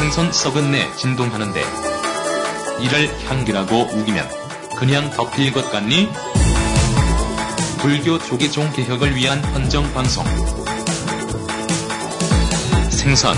[0.00, 1.62] 생선 썩은 내 진동하는데
[2.80, 4.26] 이를 향기라고 우기면
[4.78, 6.08] 그냥 덮일 것 같니?
[7.80, 10.24] 불교 조계종 개혁을 위한 헌정 방송.
[12.88, 13.36] 생선.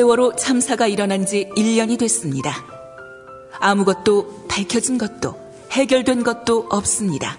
[0.00, 2.54] 세월호 참사가 일어난 지 1년이 됐습니다.
[3.60, 5.38] 아무것도 밝혀진 것도
[5.72, 7.36] 해결된 것도 없습니다.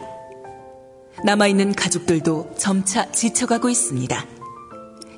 [1.26, 4.26] 남아있는 가족들도 점차 지쳐가고 있습니다.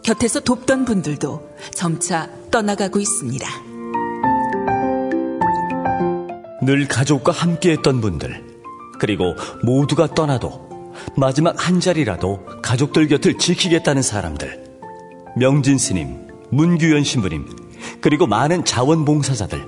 [0.03, 3.45] 곁에서 돕던 분들도 점차 떠나가고 있습니다.
[6.61, 8.42] 늘 가족과 함께했던 분들,
[8.99, 14.64] 그리고 모두가 떠나도 마지막 한 자리라도 가족들 곁을 지키겠다는 사람들,
[15.36, 16.23] 명진 스님,
[16.53, 17.47] 문규현 신부님,
[18.02, 19.65] 그리고 많은 자원봉사자들,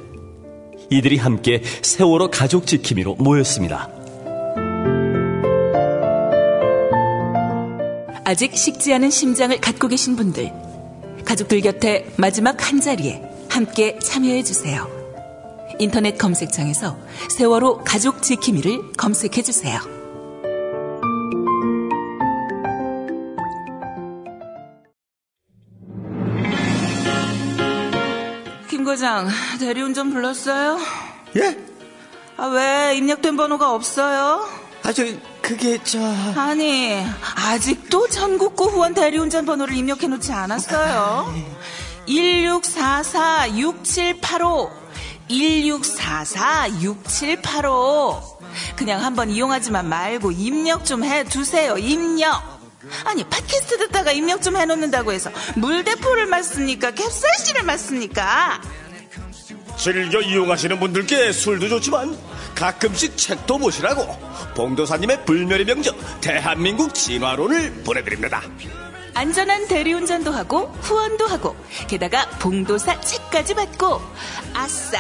[0.90, 3.90] 이들이 함께 세월호 가족 지킴이로 모였습니다.
[8.24, 10.52] 아직 식지 않은 심장을 갖고 계신 분들,
[11.26, 14.88] 가족들 곁에 마지막 한 자리에 함께 참여해 주세요.
[15.80, 16.98] 인터넷 검색창에서
[17.30, 19.95] 세월호 가족 지킴이를 검색해 주세요.
[28.96, 29.28] 김 과장,
[29.60, 30.80] 대리운전 불렀어요?
[31.36, 31.58] 예?
[32.38, 34.48] 아, 왜 입력된 번호가 없어요?
[34.84, 35.04] 아, 저,
[35.42, 36.00] 그게, 저.
[36.38, 41.30] 아니, 아직도 전국구 후원 대리운전 번호를 입력해 놓지 않았어요.
[42.08, 44.72] 1644-6785.
[45.30, 48.22] 1644-6785.
[48.78, 52.56] 그냥 한번 이용하지만 말고 입력 좀 해 두세요, 입력.
[53.04, 56.92] 아니, 팟캐스트 듣다가 입력 좀 해놓는다고 해서 물대포를 맞습니까?
[56.92, 58.62] 캡사이신을 맞습니까?
[59.78, 62.16] 즐겨 이용하시는 분들께 술도 좋지만
[62.56, 64.06] 가끔씩 책도 보시라고
[64.56, 68.42] 봉도사님의 불멸의 명작 대한민국 진화론을 보내드립니다.
[69.14, 71.56] 안전한 대리운전도 하고 후원도 하고
[71.88, 74.02] 게다가 봉도사 책까지 받고
[74.54, 74.98] 아싸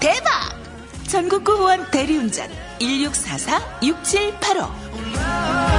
[0.00, 0.30] 대박
[1.08, 2.48] 전국구 후원 대리운전
[2.80, 5.76] 1644-6785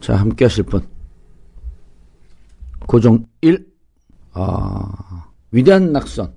[0.00, 0.86] 자, 함께 하실 분.
[2.86, 3.73] 고정 1.
[4.34, 6.32] 아, 위대한 낙선.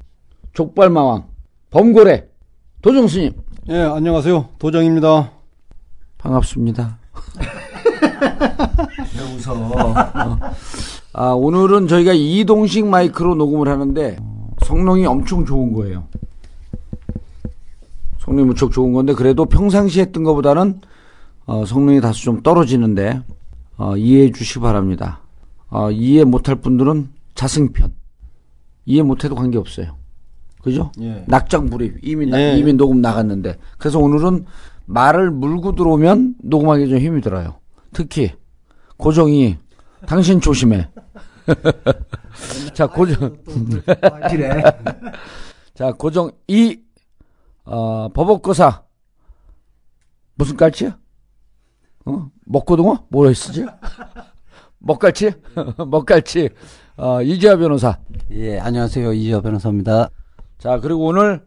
[0.54, 1.26] 족발마왕.
[1.72, 2.28] 범고래.
[2.82, 3.34] 도정 스님.
[3.70, 4.50] 예, 안녕하세요.
[4.60, 5.32] 도정입니다.
[6.20, 7.00] 반갑습니다.
[9.18, 9.94] 왜 웃어?
[11.14, 14.18] 아, 오늘은 저희가 이동식 마이크로 녹음을 하는데,
[14.66, 16.04] 성능이 엄청 좋은 거예요.
[18.20, 20.82] 성능이 무척 좋은 건데, 그래도 평상시 했던 것보다는,
[21.46, 23.22] 어, 성능이 다소 좀 떨어지는데,
[23.78, 25.20] 어, 이해해 주시기 바랍니다.
[25.70, 27.94] 어, 이해 못할 분들은 자승편.
[28.86, 29.96] 이해 못해도 관계없어요.
[30.62, 30.92] 그죠?
[31.00, 31.24] 예.
[31.28, 32.00] 낙장 불입.
[32.04, 32.58] 이미, 나- 예.
[32.58, 33.58] 이미 녹음 나갔는데.
[33.78, 34.46] 그래서 오늘은
[34.86, 37.60] 말을 물고 들어오면 녹음하기 좀 힘이 들어요.
[37.94, 38.34] 특히,
[38.98, 39.58] 고정이,
[40.06, 40.90] 당신 조심해.
[42.74, 43.38] 자, 고정.
[45.74, 46.80] 자, 고정 2,
[47.66, 48.84] 어, 버벅거사.
[50.36, 50.98] 무슨 깔치야?
[52.06, 52.30] 어?
[52.46, 53.06] 먹고등어?
[53.10, 53.66] 뭐라 했었지?
[54.80, 55.32] 먹갈치?
[55.78, 56.50] 먹갈치.
[56.98, 58.00] 어, 이재화 변호사.
[58.32, 59.14] 예, 안녕하세요.
[59.14, 60.10] 이지호 변호사입니다.
[60.58, 61.46] 자, 그리고 오늘,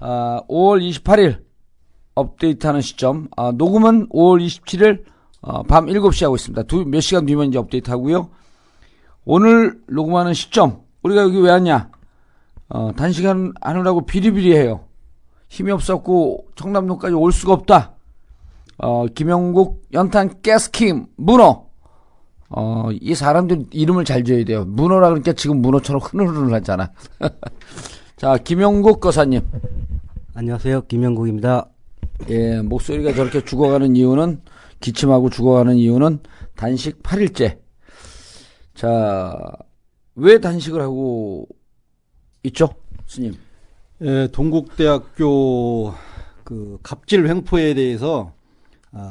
[0.00, 1.44] 아, 5월 28일
[2.16, 5.04] 업데이트하는 시점, 아, 녹음은 5월 27일
[5.42, 6.64] 어, 밤 7시 하고 있습니다.
[6.64, 8.30] 두, 몇 시간 뒤면 이제 업데이트 하고요.
[9.24, 11.88] 오늘 녹음하는 시점, 우리가 여기 왜 왔냐?
[12.70, 14.84] 어, 단식하는, 하느라고 비리비리해요.
[15.48, 17.94] 힘이 없었고, 청남동까지 올 수가 없다.
[18.78, 21.69] 어, 김영국 연탄 가스킴, 문어.
[22.50, 24.64] 어, 이 사람들 이름을 잘 지어야 돼요.
[24.64, 26.90] 문어라 그러니까 지금 문어처럼 흐느흐느 하잖아.
[28.16, 29.40] 자, 김영국 거사님.
[30.34, 30.82] 안녕하세요.
[30.82, 31.68] 김영국입니다.
[32.28, 34.42] 예, 목소리가 저렇게 죽어가는 이유는,
[34.80, 36.20] 기침하고 죽어가는 이유는
[36.56, 37.58] 단식 8일째.
[38.74, 39.36] 자,
[40.16, 41.46] 왜 단식을 하고
[42.42, 42.68] 있죠?
[43.06, 43.34] 스님.
[44.02, 45.94] 예, 동국대학교
[46.42, 48.39] 그 갑질 횡포에 대해서 아,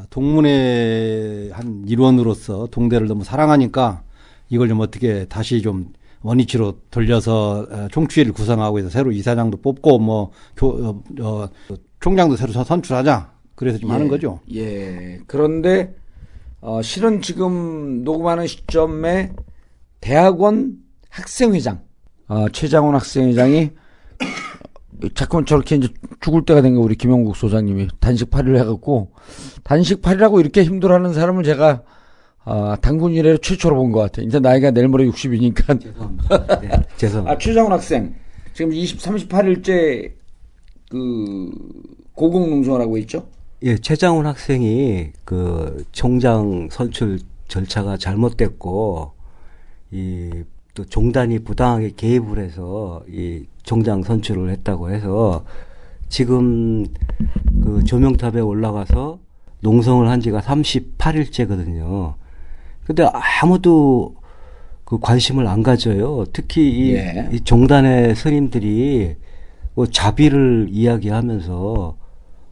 [0.10, 4.04] 동문회 한 일원으로서 동대를 너무 사랑하니까
[4.50, 10.32] 이걸 좀 어떻게 다시 좀 원위치로 돌려서 어, 총추위를 구성하고 해서 새로 이사장도 뽑고 뭐
[10.58, 11.48] 교, 어, 어,
[12.02, 13.34] 총장도 새로 선- 선출하자.
[13.56, 14.40] 그래서 좀 하는 거죠.
[14.54, 15.20] 예.
[15.28, 15.96] 그런데
[16.62, 19.32] 어, 실은 지금 녹음하는 시점에
[20.02, 20.78] 대학원
[21.10, 21.82] 학생회장
[22.28, 23.72] 어, 최장훈 학생회장이
[25.14, 25.88] 자꾸 저렇게 이제
[26.20, 29.12] 죽을 때가 된 거 우리 김영국 소장님이 단식 8일 해갖고
[29.64, 31.84] 단식 8일하고 이렇게 힘들어하는 사람을 제가
[32.46, 34.26] 아, 당군 이래로 최초로 본 것 같아요.
[34.26, 35.80] 이제 나이가 내일 모레 60이니까.
[35.82, 36.60] 죄송합니다.
[36.62, 37.32] 네, 죄송합니다.
[37.34, 38.16] 아, 최장훈 학생.
[38.54, 40.12] 지금 20, 38일째
[40.90, 41.50] 그
[42.14, 43.28] 고공농성을 하고 있죠?
[43.64, 49.12] 예, 최장훈 학생이 그 총장 선출 절차가 잘못됐고
[49.92, 50.44] 이
[50.80, 55.44] 또 종단이 부당하게 개입을 해서 이 총장 선출을 했다고 해서
[56.08, 56.86] 지금
[57.62, 59.20] 그 조명탑에 올라가서
[59.60, 62.14] 농성을 한 지가 38일째거든요.
[62.86, 63.10] 근데
[63.42, 64.16] 아무도
[64.86, 66.24] 그 관심을 안 가져요.
[66.32, 67.30] 특히 이, 예.
[67.34, 69.18] 이 종단의 스님들이
[69.76, 71.98] 뭐 자비를 이야기하면서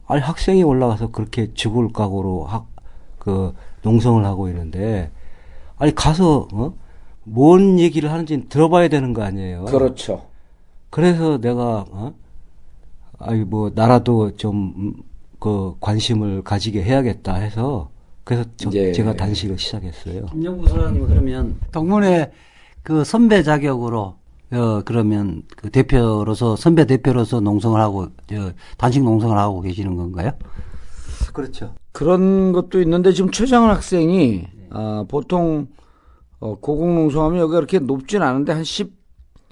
[0.06, 2.78] 아니 학생이 올라가서 그렇게 죽을 각오로 학
[3.18, 5.10] 그 농성을 하고 있는데
[5.76, 6.72] 아니 가서 어?
[7.32, 9.64] 뭔 얘기를 하는지 들어봐야 되는 거 아니에요.
[9.66, 10.26] 그렇죠.
[10.90, 12.14] 그래서 내가 어?
[13.18, 14.94] 아니 뭐 나라도 좀
[15.40, 17.90] 그 관심을 가지게 해야겠다 해서
[18.24, 18.90] 그래서 저- 예.
[18.92, 20.26] 제가 단식을 시작했어요.
[20.32, 22.32] 김영구 소장님 그러면 동문회
[22.82, 24.16] 그 선배 자격으로
[24.50, 30.32] 어 그러면 그 대표로서 선배 대표로서 농성을 하고 저 단식 농성을 하고 계시는 건가요?
[31.32, 31.72] 그렇죠.
[31.92, 35.68] 그런 것도 있는데 지금 최장훈 학생이 아, 보통
[36.40, 38.92] 어, 고공농성하면 여기가 그렇게 높진 않은데 한 10,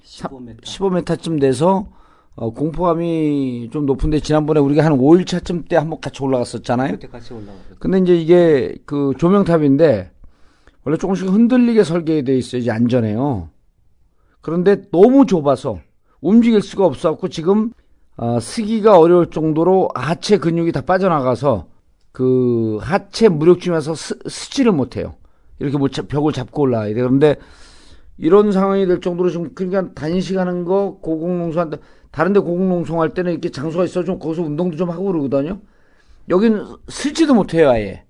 [0.03, 0.61] 15m.
[0.61, 1.87] 15m쯤 돼서
[2.35, 6.91] 어, 공포감이 좀 높은데 지난번에 우리가 한 5일차쯤 때 한번 같이 올라갔었잖아요.
[6.91, 10.11] 그때 같이 올라가서 근데 이제 이게 그 조명탑인데
[10.83, 13.49] 원래 조금씩 흔들리게 설계돼 있어야지 안전해요.
[14.41, 15.79] 그런데 너무 좁아서
[16.21, 17.73] 움직일 수가 없어갖고 지금
[18.15, 21.67] 어, 쓰기가 어려울 정도로 하체 근육이 다 빠져나가서
[22.11, 25.15] 그 하체 무력 중에서 스, 스지를 못해요.
[25.59, 27.01] 이렇게 뭐 자- 벽을 잡고 올라가야 돼.
[27.01, 27.35] 그런데
[28.17, 31.77] 이런 상황이 될 정도로 지금 그러니까 단식하는 거 고공농성한다.
[32.11, 35.59] 다른데 고공농성할 때는 이렇게 장소가 있어 좀 거기서 운동도 좀 하고 그러거든요.
[36.29, 38.03] 여기는 슬지도 못해요 아예.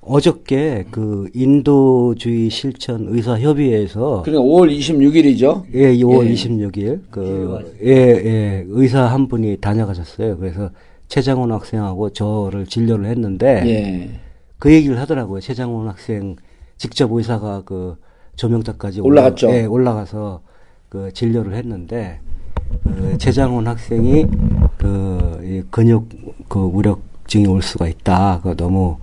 [0.00, 5.62] 어저께 그 인도주의 실천 의사 협의회에서 그러니까 5월 26일이죠.
[5.74, 6.32] 예, 2월 예.
[6.32, 10.38] 26일 그 예, 예, 의사 한 분이 다녀가셨어요.
[10.38, 10.70] 그래서
[11.06, 14.20] 최장훈 학생하고 저를 진료를 했는데 예.
[14.58, 15.38] 그 얘기를 하더라고요.
[15.40, 16.34] 최장훈 학생
[16.82, 17.96] 직접 의사가 그
[18.34, 19.46] 조명탑까지 올라갔죠.
[19.46, 20.40] 올라, 예, 올라가서
[20.88, 22.18] 그 진료를 했는데
[22.82, 24.26] 그 최장훈 학생이
[24.78, 26.08] 그이 근육
[26.48, 28.40] 그 무력증이 올 수가 있다.
[28.42, 28.96] 그 너무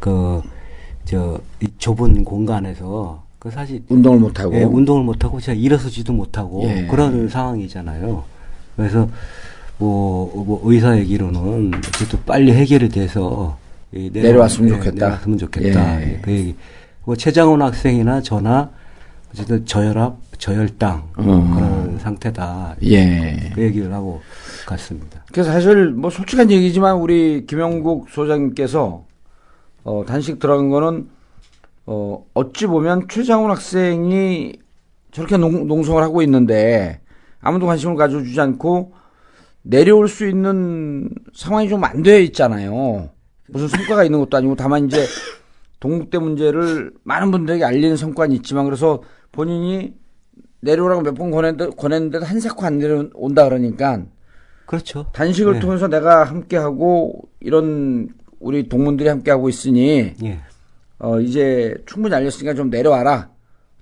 [0.00, 1.38] 그저
[1.78, 4.52] 좁은 공간에서 그 사실 운동을 못 하고.
[4.56, 6.88] 예, 운동을 못 하고 제가 일어서지도 못하고 예.
[6.88, 8.24] 그런 상황이잖아요.
[8.74, 9.08] 그래서
[9.78, 13.56] 뭐, 뭐 의사 얘기로는 어쨌든 빨리 해결이 돼서
[13.92, 14.94] 내려왔으면 예, 좋겠다.
[14.96, 16.02] 내려왔으면 좋겠다.
[16.02, 16.14] 예.
[16.14, 16.56] 예, 그 얘기.
[17.04, 18.70] 뭐 최장훈 학생이나 저나
[19.30, 21.54] 어쨌든 저혈압, 저혈당 음.
[21.54, 22.76] 그런 상태다.
[22.84, 23.50] 예.
[23.54, 24.20] 그 얘기를 하고
[24.66, 25.24] 갔습니다.
[25.32, 29.04] 그래서 사실 뭐 솔직한 얘기지만 우리 김영국 소장님께서
[29.84, 31.08] 어, 단식 들어간 거는
[31.86, 34.54] 어, 어찌 보면 최장훈 학생이
[35.12, 37.00] 저렇게 농, 농성을 하고 있는데
[37.40, 38.92] 아무도 관심을 가져주지 않고
[39.62, 43.10] 내려올 수 있는 상황이 좀 안 되어 있잖아요.
[43.48, 45.04] 무슨 성과가 있는 것도 아니고 다만 이제
[45.80, 49.94] 동국대 문제를 많은 분들에게 알리는 성과는 있지만 그래서 본인이
[50.60, 54.02] 내려오라고 몇 번 권했는데, 권했는데도 한 세코 안 내려온다 그러니까
[54.66, 55.06] 그렇죠.
[55.12, 55.60] 단식을 네.
[55.60, 58.08] 통해서 내가 함께하고 이런
[58.38, 60.38] 우리 동문들이 함께하고 있으니 예.
[60.98, 63.30] 어 이제 충분히 알렸으니까 좀 내려와라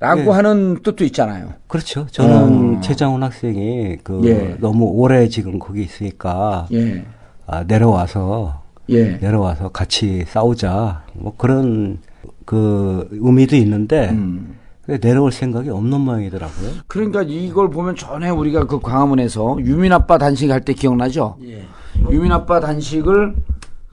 [0.00, 0.30] 라고 네.
[0.30, 1.52] 하는 뜻도 있잖아요.
[1.66, 2.06] 그렇죠.
[2.12, 2.80] 저는 어.
[2.80, 4.56] 최장훈 학생이 그 예.
[4.60, 7.04] 너무 오래 지금 거기 있으니까 예.
[7.46, 9.18] 아, 내려와서 예.
[9.18, 11.98] 내려와서 같이 싸우자 뭐 그런
[12.44, 14.56] 그 의미도 있는데 음.
[15.00, 16.70] 내려올 생각이 없는 모양이더라고요.
[16.86, 21.36] 그러니까 이걸 보면 전에 우리가 그 광화문에서 유민 아빠 단식 할 때 기억나죠?
[21.44, 21.64] 예.
[22.10, 23.34] 유민 아빠 단식을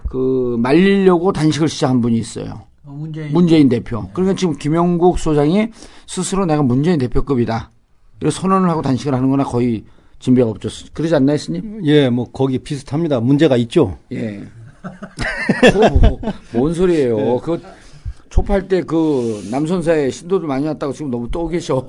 [0.09, 2.61] 그 말리려고 단식을 시작한 분이 있어요.
[2.85, 3.33] 어, 문재인.
[3.33, 4.07] 문재인 대표.
[4.13, 5.69] 그러니까 지금 김영국 소장이
[6.07, 7.71] 스스로 내가 문재인 대표급이다.
[8.21, 9.83] 이렇게 선언을 하고 단식을 하는 거나 거의
[10.19, 10.69] 진배가 없죠.
[10.93, 11.81] 그러지 않나요, 스님?
[11.85, 13.19] 예, 뭐 거기 비슷합니다.
[13.19, 13.97] 문제가 있죠.
[14.13, 14.43] 예.
[15.62, 16.20] 그거 뭐,
[16.54, 17.38] 뭔 소리예요.
[17.38, 17.62] 그
[18.30, 21.86] 촉발 때그 남선사에 신도들 많이 왔다고 지금 너무 또 계셔.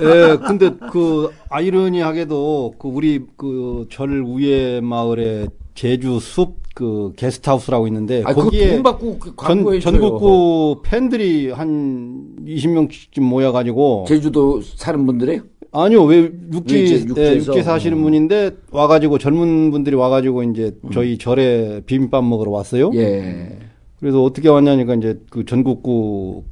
[0.00, 8.22] 예, 근데 그 아이러니하게도 그 우리 그 절 위에 마을에 제주 숲 그 게스트하우스라고 있는데
[8.26, 9.80] 아, 그거 거기에 그 전.
[9.80, 15.40] 전국구 팬들이 한 20명쯤 모여가지고 제주도 사는 분들이
[15.74, 17.36] 아니요 왜 육지 육지, 예?
[17.36, 22.88] 육지 사시는 분인데 와가지고 젊은 분들이 와가지고 이제 저희 절에 비빔밥 먹으러 왔어요.
[22.88, 22.94] 음.
[22.94, 23.58] 예.
[23.98, 26.44] 그래서 어떻게 왔냐니까 이제 그 전국구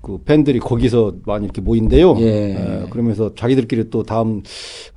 [0.00, 2.16] 그 팬들이 거기서 많이 이렇게 모인대요.
[2.20, 2.86] 예.
[2.90, 4.42] 그러면서 자기들끼리 또 다음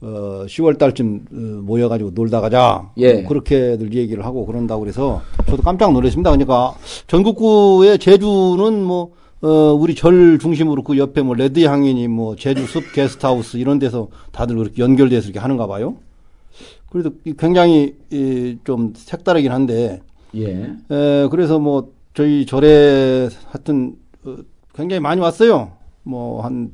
[0.02, 2.90] 어 10월 달쯤 어, 모여 가지고 놀다 가자.
[2.98, 3.14] 예.
[3.14, 6.32] 뭐 그렇게들 얘기를 하고 그런다고 그래서 저도 깜짝 놀랐습니다.
[6.32, 6.74] 그러니까
[7.08, 9.12] 전국구의 제주는 뭐
[9.46, 14.08] 어, 우리 절 중심으로 그 옆에 뭐 레드 향인이 뭐 제주 숲 게스트하우스 이런 데서
[14.32, 15.98] 다들 그렇게 연결돼서 이렇게 하는가 봐요.
[16.90, 20.02] 그래도 굉장히 이, 좀 색다르긴 한데
[20.36, 20.72] 예.
[20.90, 24.36] 에, 그래서 뭐 저희 절에 하여튼 어,
[24.74, 25.74] 굉장히 많이 왔어요.
[26.04, 26.72] 뭐 한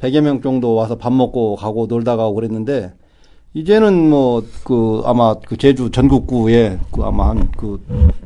[0.00, 2.94] 100여 명 정도 와서 밥 먹고 가고 놀다 가고 그랬는데
[3.52, 7.78] 이제는 뭐 그 아마 그 제주 전국구에 그 아마 한 그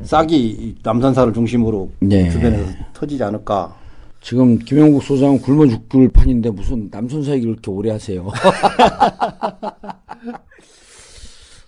[0.03, 2.29] 싹이 남산사를 중심으로 네.
[2.29, 3.80] 주변에서 터지지 않을까.
[4.21, 8.27] 지금 김영국 소장은 굶어 죽을 판인데 무슨 남선사 얘기를 이렇게 오래 하세요.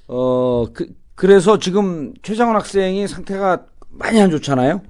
[0.08, 4.82] 어, 그, 그래서 지금 최장원 학생이 상태가 많이 안 좋잖아요?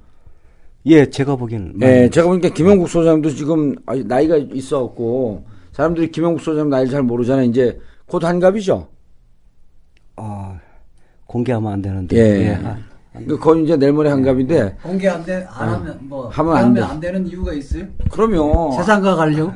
[0.88, 6.70] 예, 제가 보기에는 예, 제가 보니까 김영국 소장도 지금 아, 나이가 있어갖고 사람들이 김영국 소장
[6.70, 7.46] 나이를 잘 모르잖아요.
[7.46, 8.90] 이제 곧 한갑이죠?
[10.18, 10.60] 아,
[11.26, 12.18] 공개하면 안 되는데.
[12.18, 12.56] 예.
[12.56, 12.78] 아,
[13.28, 16.74] 그 거의 이제 내일 모레 한갑인데 공개 안 돼, 안 하면 뭐 하면 안 하면
[16.74, 16.82] 돼.
[16.82, 17.86] 안 되는 이유가 있어요?
[18.10, 19.52] 그러면 세상과 가려고?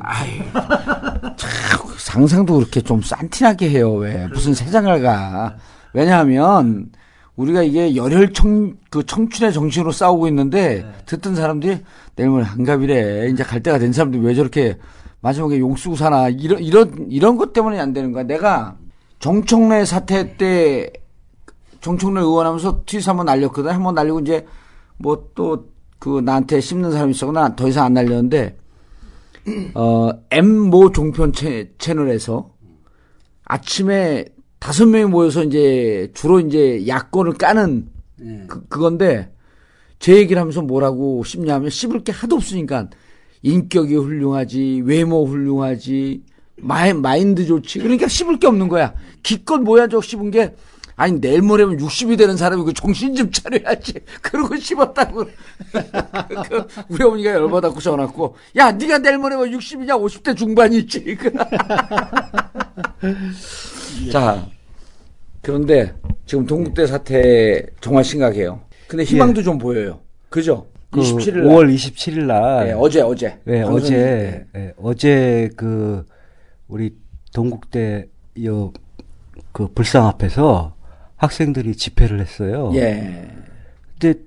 [1.98, 3.92] 상상도 그렇게 좀 산티나게 해요.
[3.94, 5.56] 왜 무슨 세상을 가?
[5.92, 6.90] 왜냐하면
[7.36, 11.80] 우리가 이게 열혈 청, 그 청춘의 정신으로 싸우고 있는데 듣던 사람들이
[12.16, 13.28] 내일 모레 한갑이래.
[13.28, 14.78] 이제 갈 때가 된 사람들이 왜 저렇게
[15.20, 18.22] 마지막에 용 쓰고 사나 이런 이런 이런 것 때문에 안 되는 거야.
[18.22, 18.76] 내가
[19.18, 20.92] 정청래 사태 때
[21.80, 23.70] 정청래 의원하면서 트윗 한번 날렸거든.
[23.70, 24.46] 한번 날리고 이제
[24.98, 28.56] 뭐 또 그 나한테 씹는 사람이 있었고 난더 이상 안 날렸는데
[29.74, 32.54] 어 M모 종편 채, 채널에서
[33.44, 34.26] 아침에
[34.58, 37.88] 다섯 명이 모여서 이제 주로 이제 야권을 까는
[38.46, 39.32] 그, 그건데
[39.98, 42.88] 제 얘기를 하면서 뭐라고 씹냐면 씹을 게 하도 없으니까
[43.42, 46.22] 인격이 훌륭하지 외모 훌륭하지
[46.56, 47.78] 마인드 좋지.
[47.78, 48.94] 그러니까 씹을 게 없는 거야.
[49.22, 50.54] 기껏 저 씹은 게
[50.98, 53.94] 아니 내일 모레면 60이 되는 사람이 그 정신 좀 차려야지.
[54.20, 55.24] 그러고 씹었다고.
[56.48, 58.34] 그 우리 어머니가 열받았고 전화 왔고.
[58.56, 59.90] 야 네가 내일 모레면 60이냐?
[59.90, 61.16] 50대 중반이지.
[64.10, 64.44] 자
[65.40, 65.94] 그런데
[66.26, 68.60] 지금 동국대 사태 정말 심각해요.
[68.88, 70.00] 근데 희망도 좀 보여요.
[70.28, 70.66] 그죠?
[70.90, 71.44] 그 27일 날.
[71.44, 72.68] 5월 27일 날.
[72.68, 73.38] 예, 어제 어제.
[73.44, 76.04] 네, 어제, 예, 어제 그,
[76.66, 76.96] 우리
[77.32, 78.08] 동국대
[78.44, 78.72] 여,
[79.52, 80.77] 그 불상 앞에서
[81.18, 82.72] 학생들이 집회를 했어요.
[82.74, 83.28] 예.
[83.98, 84.20] 근데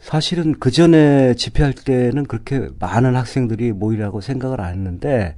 [0.00, 5.36] 사실은 그 전에 집회할 때는 그렇게 많은 학생들이 모이라고 생각을 안 했는데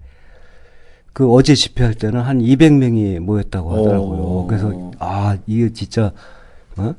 [1.12, 4.21] 그 어제 집회할 때는 한 200명이 모였다고 하더라고요.
[4.21, 4.47] 오.
[4.47, 6.12] 그래서 아, 이게 진짜,
[6.76, 6.95] 어?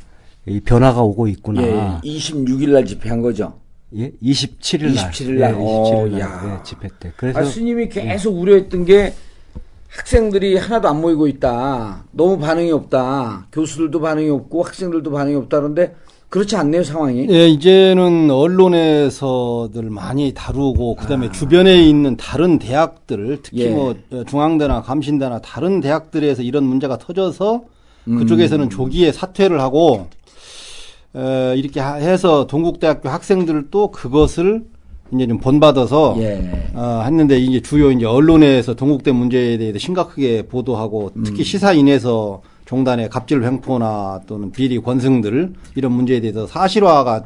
[0.46, 1.62] 이 변화가 오고 있구나.
[2.04, 3.54] 예, 26일 날 집회한 거죠.
[3.96, 5.12] 예, 27일 날.
[5.12, 5.52] 27일 날.
[5.52, 6.20] 예, 27일 오, 날.
[6.20, 6.58] 야.
[6.60, 7.12] 예, 집회 때.
[7.16, 9.14] 그래서 아, 스님이 계속 우려했던 게
[9.98, 12.06] 학생들이 하나도 안 모이고 있다.
[12.12, 13.48] 너무 반응이 없다.
[13.52, 15.96] 교수들도 반응이 없고 학생들도 반응이 없다는데
[16.30, 17.28] 그렇지 않네요 상황이.
[17.30, 23.70] 예, 이제는 언론에서들 많이 다루고 그다음에 주변에 있는 다른 대학들 특히 아.
[23.70, 23.70] 예.
[23.74, 27.64] 뭐 어, 중앙대나 감신대나 다른 대학들에서 이런 문제가 터져서
[28.08, 28.18] 음.
[28.20, 30.08] 그쪽에서는 조기에 사퇴를 하고
[31.18, 34.64] 에, 이렇게 하- 해서 동국대학교 학생들도 그것을
[35.14, 36.72] 이제 좀 본받아서 예.
[36.74, 41.24] 어, 했는데 이제 주요 이제 언론에서 동국대 문제에 대해서 심각하게 보도하고 음.
[41.24, 47.26] 특히 시사인에서 종단의 갑질 횡포나 또는 비리 권승들 이런 문제에 대해서 사실화가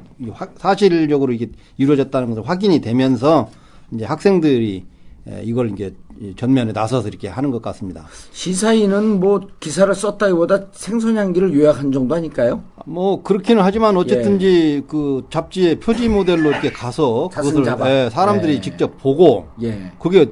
[0.58, 3.50] 사실적으로 이게 이루어졌다는 것을 확인이 되면서
[3.94, 4.84] 이제 학생들이
[5.28, 6.05] 에, 이걸 이제 이
[6.36, 8.06] 전면에 나서서 이렇게 하는 것 같습니다.
[8.32, 12.64] 시사인은 뭐 기사를 썼다기보다 생선향기를 요약한 정도 아닐까요?
[12.86, 17.66] 뭐 그렇기는 하지만 어쨌든지 그 잡지의 표지 모델로 이렇게 가서 그것을.
[17.86, 18.62] 예, 사람들이 예.
[18.62, 19.92] 직접 보고 예.
[20.00, 20.32] 그게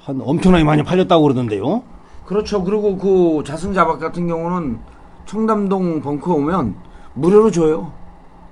[0.00, 1.82] 한 엄청나게 많이 팔렸다고 그러던데요.
[2.26, 2.62] 그렇죠.
[2.64, 4.78] 그리고 그 자승자박 같은 경우는
[5.26, 6.74] 청담동 벙커 오면
[7.14, 7.92] 무료로 줘요.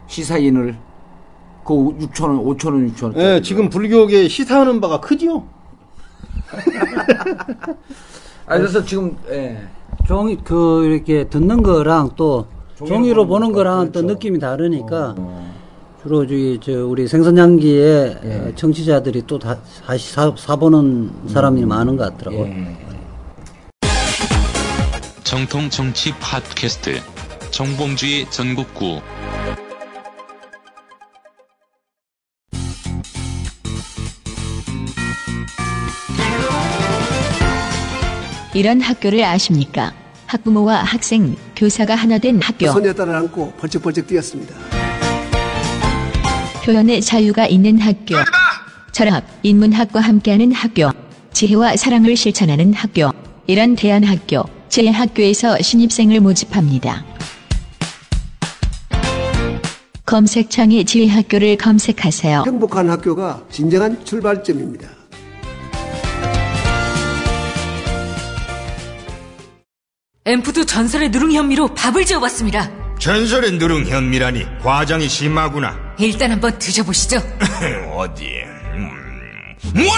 [0.07, 0.77] 시사인을.
[1.65, 3.17] 그 6천 원, 5천 원, 6천 원.
[3.17, 5.45] 예, 지금 불교계 시사하는 바가 크지요.
[8.47, 9.63] 아, 그래서 지금, 예.
[10.07, 12.47] 종이 그 이렇게 듣는 거랑 또
[12.77, 14.15] 종이로 종이로 보는 거, 거랑 또 그렇죠.
[14.15, 15.55] 느낌이 다르니까 어.
[16.03, 18.35] 주로 저기 저 우리 생선양기에 예.
[18.49, 22.47] 어, 청취자들이 또 다, 다시 사, 사보는 사람이 많은 것 같더라고요.
[22.47, 22.77] 예.
[25.23, 26.99] 정통 정치 팟캐스트
[27.51, 29.01] 정봉주의 전국구
[38.61, 39.95] 이런 학교를 아십니까?
[40.27, 42.71] 학부모와 학생, 교사가 하나 된 학교.
[42.71, 44.55] 손에 딸을 안고 벌쩍벌쩍 뛰었습니다.
[46.63, 48.17] 표현의 자유가 있는 학교.
[48.93, 50.91] 철학, 인문학과 함께하는 학교.
[51.33, 53.11] 지혜와 사랑을 실천하는 학교.
[53.47, 57.03] 이런 대안학교, 제 학교에서 신입생을 모집합니다.
[60.05, 62.43] 검색창에 지혜학교를 검색하세요.
[62.47, 65.00] 행복한 학교가 진정한 출발점입니다.
[70.27, 72.71] 엠프도 전설의 누룽 현미로 밥을 지어봤습니다.
[72.99, 75.75] 전설의 누룽 현미라니 과장이 심하구나.
[75.99, 77.17] 일단 한번 드셔보시죠.
[77.97, 78.43] 어디?
[78.75, 78.91] 음.
[79.75, 79.89] 뭘?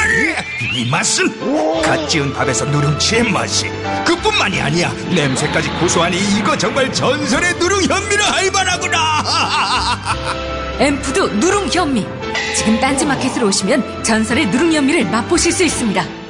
[0.75, 3.67] 이 맛은 갓 지은 밥에서 누룽치의 맛이
[4.07, 9.25] 그뿐만이 아니야 냄새까지 고소하니 이거 정말 전설의 누룽 현미를 할 만하구나
[10.79, 12.07] 엠프도 누룽 현미.
[12.57, 16.22] 지금 딴지마켓으로 오시면 전설의 누룽 현미를 맛보실 수 있습니다.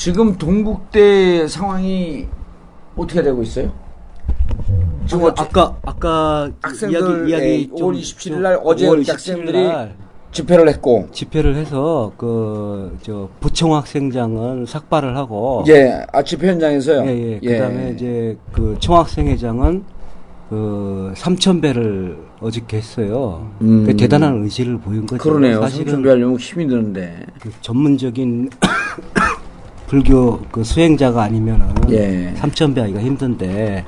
[0.00, 2.26] 지금 동국대 상황이
[2.96, 3.70] 어떻게 되고 있어요?
[5.06, 9.02] 지금 아까 아까, 아까 학생들 이야기 이야기 예, 좀 5월 27일 좀날 어제 5월 이렇게
[9.02, 9.94] 27일 학생들이 날
[10.32, 17.04] 집회를 했고 집회를 해서 그 저 부총학생장은 삭발을 하고 예, 아 집회 현장에서요.
[17.06, 17.58] 예, 예.
[17.58, 19.84] 그다음에 이제 그 총학생회장은
[20.48, 23.50] 그 3천 배를 어저께 했어요.
[23.60, 23.84] 음.
[23.84, 25.22] 그 대단한 의지를 보인 거죠.
[25.22, 25.60] 그러네요.
[25.60, 27.26] 사실은 준비하려면 힘이 드는데.
[27.38, 28.48] 그 전문적인
[29.94, 32.32] 불교 그 수행자가 아니면은 예.
[32.36, 33.84] 3천 배 하기가 힘든데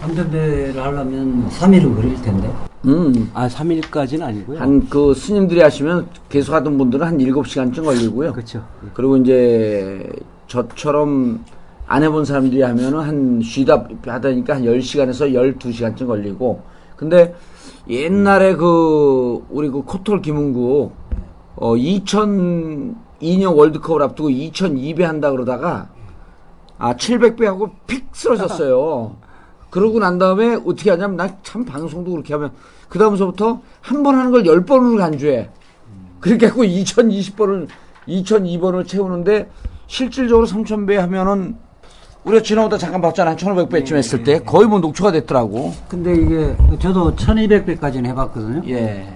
[0.00, 2.50] 3천배를 하려면 3일은 걸릴 텐데.
[2.86, 3.30] 음.
[3.34, 4.58] 아 3일까지는 아니고요.
[4.58, 8.32] 한 그 스님들이 하시면 계속 하던 분들은 한 7시간쯤 걸리고요.
[8.32, 8.64] 그렇죠.
[8.94, 10.08] 그리고 이제
[10.46, 11.44] 저처럼
[11.86, 16.62] 안 해본 사람들이 하면은 한 쉬다 하다니까 한 10시간에서 12시간쯤 걸리고.
[16.96, 17.34] 근데
[17.90, 20.90] 옛날에 그 우리 그 코털 김은구
[21.56, 21.76] 어
[23.24, 25.88] 2002년 월드컵을 앞두고 2200 한다 그러다가
[26.78, 29.16] 아 700배 하고 픽 쓰러졌어요.
[29.70, 32.52] 그러고 난 다음에 어떻게 하냐면 나 참 방송도 그렇게 하면
[32.88, 35.50] 그 다음서부터 한 번 하는 걸 10번으로 간주해.
[36.20, 37.68] 그렇게 하고 2020번을
[38.08, 39.50] 2002번을 채우는데
[39.86, 41.56] 실질적으로 3000배 하면은
[42.24, 43.32] 우리가 지나오다 잠깐 봤잖아.
[43.32, 45.74] 한 1500배쯤 했을 때 거의 뭐 녹초가 됐더라고.
[45.88, 48.62] 근데 이게 저도 1200배까지는 해봤거든요.
[48.70, 49.13] 예.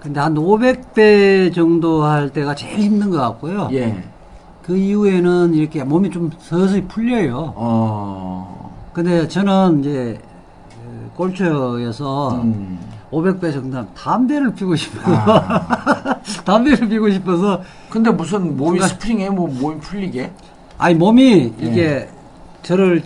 [0.00, 3.68] 근데 한 500배 정도 할 때가 제일 힘든 것 같고요.
[3.72, 4.02] 예.
[4.62, 7.54] 그 이후에는 이렇게 몸이 좀 서서히 풀려요.
[7.56, 8.70] 어.
[8.92, 10.20] 근데 저는 이제
[10.70, 12.78] 그 꼴초여서 음.
[13.10, 15.42] 500배 정도 담배를 피고 싶어서
[16.44, 20.30] 담배를 피고 싶어서 근데 무슨 몸이 스프링해 뭐 몸이 풀리게?
[20.76, 21.64] 아니 몸이 예.
[21.64, 22.08] 이게
[22.62, 23.02] 저를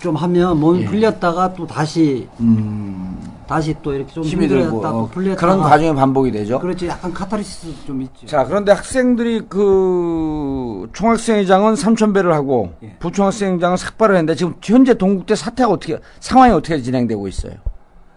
[0.00, 0.84] 좀 하면 몸이 예.
[0.86, 3.16] 풀렸다가 또 다시 음.
[3.46, 6.58] 다시 또 이렇게 좀 힘이 들고 어, 그런 과정이 반복이 되죠.
[6.58, 8.26] 그렇지 약간 카타르시스 좀 있죠.
[8.26, 12.96] 자, 그런데 학생들이 그 총학생회장은 3,000배를 하고 예.
[12.98, 17.54] 부총학생회장은 삭발을 했는데 지금 현재 동국대 사태가 어떻게 상황이 어떻게 진행되고 있어요?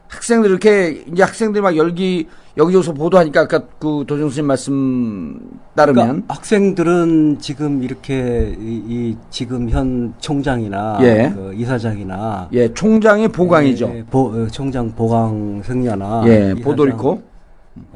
[0.09, 5.39] 학생들 이렇게 이제 학생들이 막 열기 여기저기서 보도하니까 아까 그 도정수님 말씀
[5.75, 11.31] 따르면 그러니까 학생들은 지금 이렇게 이, 이 지금 현 총장이나 예.
[11.33, 13.91] 그 이사장이나 예 총장이 보강이죠.
[13.95, 17.21] 예, 보, 어, 총장 보강 승려나 예, 보도리코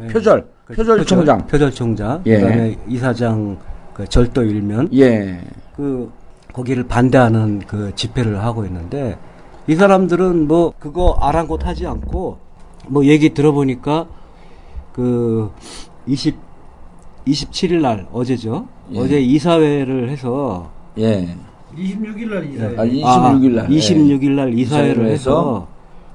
[0.03, 2.39] 예, 표절 그 표절 총장 표절 총장 예.
[2.39, 3.57] 그다음에 이사장
[3.93, 6.11] 그 절도 일면 예그
[6.53, 9.17] 거기를 반대하는 그 집회를 하고 있는데
[9.67, 12.37] 이 사람들은 뭐 그거 아랑곳하지 않고
[12.87, 14.07] 뭐 얘기 들어보니까
[14.91, 15.49] 그
[16.05, 16.35] 20,
[17.25, 18.99] 27일 날 어제죠 예.
[18.99, 21.35] 어제 이사회를 해서 예.
[21.77, 22.75] 26일 날 이사회.
[22.77, 23.67] 아, 26일 날.
[23.69, 25.67] 26일 날 이사회를 이사회를 해서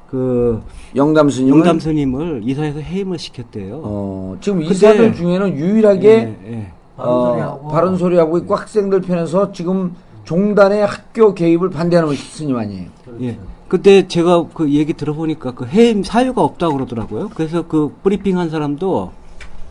[0.08, 0.62] 그
[0.94, 3.80] 영담 스님은 영담 스님을 이사회에서 해임을 시켰대요.
[3.82, 6.72] 어, 지금 근데- 이사들 중에는 유일하게 예, 예.
[6.96, 9.94] 어, 바른 소리 하고 있고 학생들 편에서 지금
[10.28, 12.90] 종단의 학교 개입을 반대하는 스님 아니에요.
[13.22, 13.38] 예.
[13.66, 17.30] 그때 제가 그 얘기 들어보니까 그 해임 사유가 없다고 그러더라고요.
[17.34, 19.10] 그래서 그 브리핑 한 사람도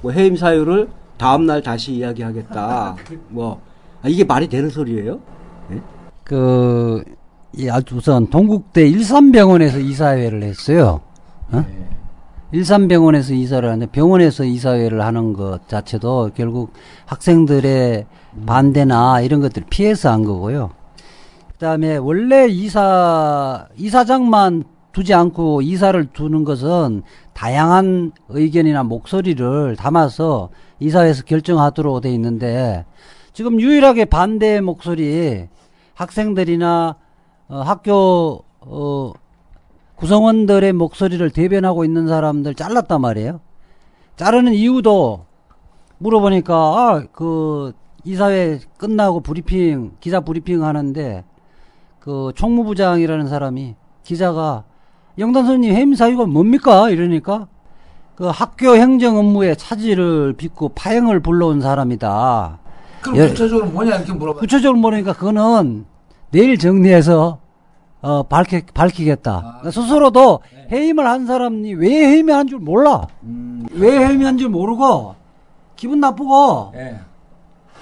[0.02, 2.96] 뭐 해임 사유를 다음 날 다시 이야기하겠다.
[3.30, 3.62] 뭐
[4.02, 5.20] 아, 이게 말이 되는 소리예요?
[6.24, 7.04] 그,
[7.56, 11.02] 이 아주 우선 동국대 일산병원에서 이사회를 했어요.
[11.52, 11.64] 어?
[12.52, 16.74] 일산병원에서 이사를 하는데 병원에서 이사회를 하는 것 자체도 결국
[17.06, 18.08] 학생들의
[18.46, 20.72] 반대나 이런 것들을 피해서 한 거고요.
[21.54, 32.02] 그다음에 원래 이사 이사장만 두지 않고 이사를 두는 것은 다양한 의견이나 목소리를 담아서 이사회에서 결정하도록
[32.02, 32.86] 돼 있는데
[33.34, 35.48] 지금 유일하게 반대 목소리
[35.94, 36.96] 학생들이나
[37.50, 39.14] 어, 학교 어,
[39.96, 43.40] 구성원들의 목소리를 대변하고 있는 사람들 잘랐단 말이에요.
[44.16, 45.26] 자르는 이유도
[46.00, 51.24] 물어보니까 아, 그 이사회 끝나고 브리핑 기자 브리핑 하는데
[52.00, 54.64] 그 총무부장이라는 사람이 기자가
[55.18, 57.48] 영단선님 해임 사유가 뭡니까 이러니까
[58.16, 62.60] 그 학교 행정 업무에 차질을 빚고 파행을 불러온 사람이다.
[63.02, 63.28] 그럼 예.
[63.28, 64.40] 구체적으로 뭐냐 이렇게 물어봐.
[64.40, 65.86] 구체적으로 모르니까 그거는
[66.32, 67.40] 내일 정리해서
[68.02, 69.60] 어 밝히, 밝히겠다.
[69.60, 70.40] 그러니까 스스로도
[70.72, 73.08] 해임을 한 사람이 왜 해임한 줄 몰라.
[73.72, 75.16] 왜 해임한 줄 모르고
[75.76, 77.00] 기분 나쁘고 예.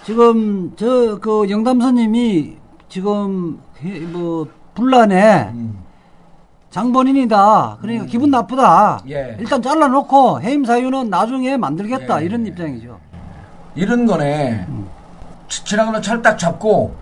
[0.06, 2.58] 지금 저 그 영담선님이
[2.90, 5.52] 지금 해- 뭐 분란에
[6.70, 7.78] 장본인이다.
[7.82, 9.02] 그러니까 기분 나쁘다.
[9.10, 9.36] 예.
[9.40, 12.26] 일단 잘라놓고 해임 사유는 나중에 만들겠다 예.
[12.26, 13.00] 이런 입장이죠.
[13.76, 14.68] 이런 거네.
[15.48, 16.94] 지- 지나가는 차를 딱 잡고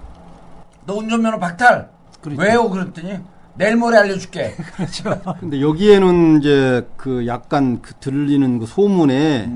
[0.86, 1.90] 너 운전면허 박탈.
[2.38, 2.70] 왜요?
[2.70, 3.18] 그랬더니
[3.56, 4.54] 내일 모레 알려줄게.
[4.78, 5.20] 그렇죠.
[5.40, 9.52] 근데 여기에는 이제 그 약간 그 들리는 그 소문에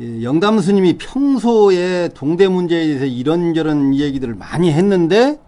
[0.00, 5.38] 예, 영담 스님이 평소에 동대 문제에 대해서 이런저런 얘기들을 많이 했는데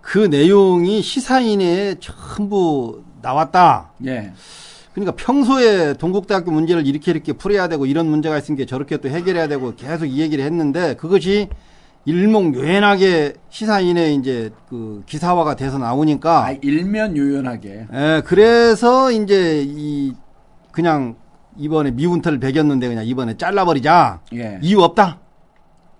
[0.00, 3.92] 그 내용이 시사인에 전부 나왔다.
[4.06, 4.32] 예.
[4.92, 9.74] 그러니까 평소에 동국대학교 문제를 이렇게 이렇게 풀어야 되고 이런 문제가 있으니까 저렇게 또 해결해야 되고
[9.74, 11.48] 계속 이 얘기를 했는데 그것이
[12.04, 17.86] 일목요연하게 시사인에 이제 그 기사화가 돼서 나오니까 아, 일면 요연하게.
[17.92, 20.12] 예, 그래서 이제 이
[20.70, 21.16] 그냥
[21.56, 24.20] 이번에 미운털을 베겼는데 그냥 이번에 잘라버리자.
[24.34, 24.58] 예.
[24.62, 25.18] 이유 없다.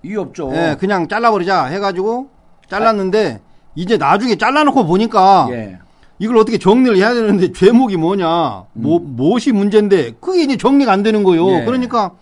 [0.02, 0.50] 이유 없죠.
[0.54, 2.28] 예, 그냥 잘라버리자 해가지고
[2.68, 3.40] 잘랐는데
[3.74, 5.78] 이제 나중에 잘라놓고 보니까 예.
[6.18, 11.24] 이걸 어떻게 정리를 해야 되는데 죄목이 뭐냐, 뭐 무엇이 문제인데 그게 이제 정리가 안 되는
[11.24, 11.48] 거예요.
[11.50, 11.64] 예.
[11.64, 12.12] 그러니까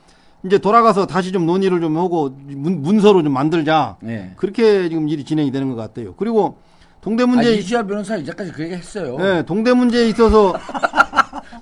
[0.45, 3.97] 이제 돌아가서 다시 좀 논의를 좀 하고 문, 문서로 좀 만들자.
[4.05, 4.33] 예.
[4.37, 6.14] 그렇게 지금 일이 진행이 되는 것 같아요.
[6.16, 6.59] 그리고
[7.01, 9.16] 동대 아, 문제 이시아 변호사 이제까지 그 얘기 했어요.
[9.21, 10.55] 예, 동대 문제에 있어서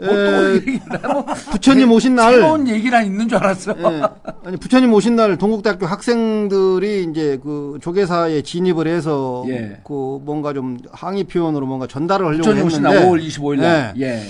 [0.00, 1.24] 뭐?
[1.52, 3.74] 부처님 오신 날 새로운 얘기랑 있는 줄 알았어.
[3.78, 4.02] 예,
[4.44, 9.80] 아니 부처님 오신 날 동국대학교 학생들이 이제 그 조계사에 진입을 해서 예.
[9.84, 13.94] 그 뭔가 좀 항의 표현으로 뭔가 전달을 하려고 부처님 오신 했는데 날 5월 25일 날.
[13.98, 14.02] 예.
[14.02, 14.22] 예.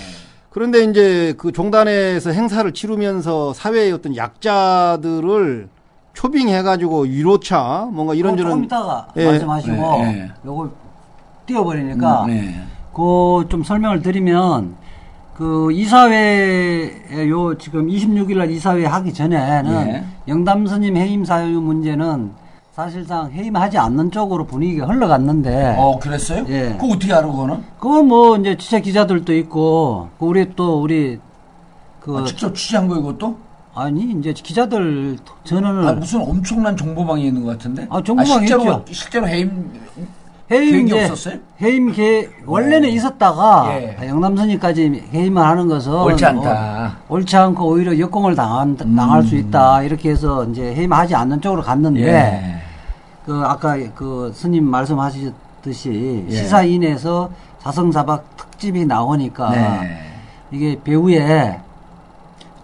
[0.51, 5.69] 그런데 이제 그 종단에서 행사를 치르면서 사회의 어떤 약자들을
[6.13, 9.27] 초빙해가지고 위로차 뭔가 이런저런 조금 이따가 예.
[9.27, 10.33] 말씀하시고 예, 예.
[10.45, 10.71] 요걸
[11.47, 12.61] 띄워버리니까 음, 네.
[12.93, 14.75] 그좀 설명을 드리면
[15.41, 16.93] 그 이사회
[17.31, 20.05] 요 지금 26일 날 이사회 하기 전에는 예.
[20.29, 22.33] 영담 스님 해임 사유 문제는
[22.75, 26.45] 사실상 해임하지 않는 쪽으로 분위기가 흘러갔는데 어, 그랬어요?
[26.51, 26.77] 예.
[26.79, 27.65] 그거 어떻게 알아, 그거는?
[27.79, 31.19] 그건 뭐 이제 취재 기자들도 있고 그 우리 또 우리
[32.01, 33.35] 그 아, 직접 취재한 거 이것도?
[33.75, 37.87] 아니 이제 기자들 전원을 아, 무슨 엄청난 정보망이 있는 것 같은데?
[37.89, 38.85] 아, 정보망 실제로, 있죠.
[38.93, 39.73] 실제로 해임,
[40.51, 41.39] 해임 계획이 이제 없었어요?
[41.63, 44.09] 해임 계 원래는 있었다가 예.
[44.09, 46.87] 영남선이까지 해임을 하는 것은 옳지 않다.
[46.87, 51.63] 어, 옳지 않고 오히려 역공을 당한, 당할 수 있다 이렇게 해서 이제 해임하지 않는 쪽으로
[51.63, 52.61] 갔는데 예.
[53.25, 56.35] 그 아까 그 스님 말씀하셨듯이 예.
[56.35, 60.03] 시사인에서 사성사박 특집이 나오니까 네.
[60.51, 61.61] 이게 배우에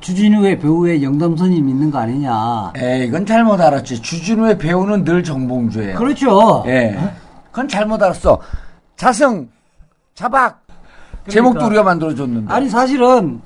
[0.00, 4.02] 주진우의 배우에 영담선임 있는 거 아니냐 에 이건 잘못 알았지.
[4.02, 5.98] 주진우의 배우는 늘 정봉주예요.
[5.98, 6.96] 그렇죠 예.
[7.56, 8.38] 그건 잘못 알았어.
[8.96, 9.48] 자성,
[10.14, 10.60] 자박.
[11.26, 12.32] 제목도 우리가 만들어줬는데.
[12.32, 12.54] 그러니까.
[12.54, 13.40] 아니 사실은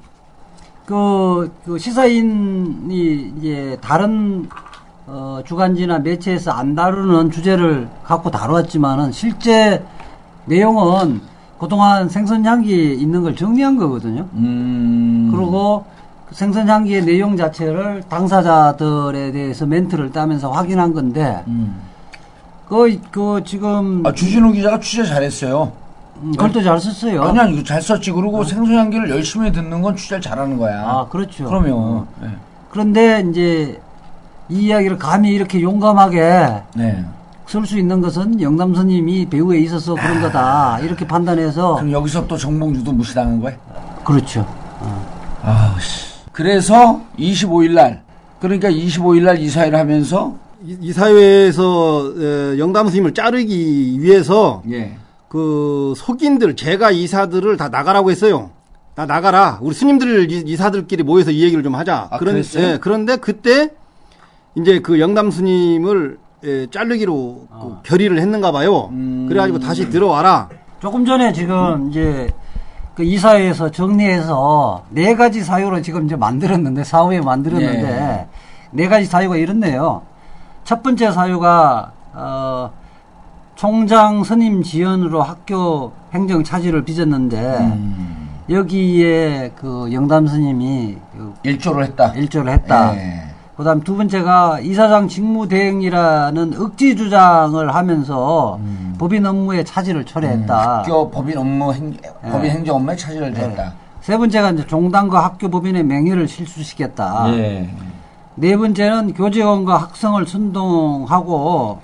[0.84, 4.48] 그, 그 시사인이 이제 다른
[5.06, 9.84] 어, 주간지나 매체에서 안 다루는 주제를 갖고 다루었지만은 실제
[10.46, 11.20] 내용은
[11.60, 14.26] 그동안 생선향기 있는 걸 정리한 거거든요.
[14.32, 15.30] 음.
[15.32, 15.84] 그리고
[16.28, 21.89] 그 생선향기의 내용 자체를 당사자들에 대해서 멘트를 따면서 확인한 건데 음.
[22.70, 25.72] 그, 그 지금 아, 주진우 기자가 취재 잘했어요.
[26.22, 27.20] 음, 글도 잘 썼어요.
[27.24, 28.12] 아니, 아니, 잘 썼지.
[28.12, 30.80] 그리고 생소향기를 열심히 듣는 건 취재를 잘하는 거야.
[30.86, 31.46] 아, 그렇죠.
[31.46, 32.06] 그러면.
[32.22, 32.28] 예.
[32.70, 33.80] 그런데 이제
[34.48, 37.04] 이 이야기를 감히 이렇게 용감하게 네.
[37.48, 42.92] 쓸수 있는 것은 영남 스님이 배우에 있어서 그런 거다 이렇게 판단해서 그럼 여기서 또 정봉주도
[42.92, 43.54] 무시당한 거야?
[44.04, 44.46] 그렇죠.
[45.42, 46.06] 아우, 씨.
[46.30, 48.02] 그래서 25일 날
[48.40, 54.96] 그러니까 25일 날 이사회를 하면서 이, 이 사회에서 에, 영담 스님을 자르기 위해서 예.
[55.28, 58.50] 그 속인들 제가 이사들을 다 나가라고 했어요.
[58.94, 59.58] 다 나가라.
[59.62, 62.08] 우리 스님들 이- 이사들끼리 모여서 이 얘기를 좀 하자.
[62.10, 62.42] 아, 그런?
[62.56, 63.70] 예, 그런데 그때
[64.56, 67.60] 이제 그 영담 스님을 예, 자르기로 아.
[67.62, 68.88] 그 결의를 했는가 봐요.
[68.92, 69.26] 음.
[69.28, 70.48] 그래가지고 다시 들어와라.
[70.80, 72.28] 조금 전에 지금 이제
[72.96, 78.26] 그 이사회에서 정리해서 네 가지 사유로 지금 이제 만들었는데 사후에 만들었는데 예.
[78.72, 80.02] 네 가지 사유가 이렇네요.
[80.70, 82.70] 첫 번째 사유가 어
[83.56, 88.28] 총장 선임 지연으로 학교 행정 차질을 빚었는데 음.
[88.48, 92.12] 여기에 그 영담 스님이 그 일조를 했다.
[92.12, 92.94] 일조를 했다.
[92.94, 93.22] 예.
[93.56, 98.60] 그다음 두 번째가 이사장 직무 대행이라는 억지 주장을 하면서
[98.96, 100.54] 법인 업무에 차질을 초래했다.
[100.54, 100.78] 음.
[100.82, 102.30] 학교 법인 업무 행, 예.
[102.30, 103.72] 법인 행정 업무에 차질을 냈다.
[104.02, 107.26] 세 번째가 이제 종단과 학교 법인의 명예를 실추시켰다.
[108.38, 108.40] 예.
[108.40, 111.80] 네 번째는 교직원과 학생을 선동하고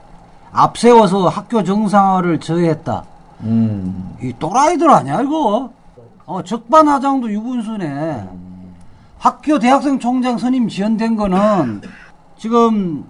[0.53, 3.05] 앞세워서 학교 정상화를 저해했다.
[3.43, 4.17] 음.
[4.23, 5.71] 이 또라이들 아니야 이거?
[6.25, 8.29] 어, 적반하장도 유분수네.
[9.19, 11.83] 학교 대학생 총장 선임 지연된 거는
[12.39, 13.05] 지금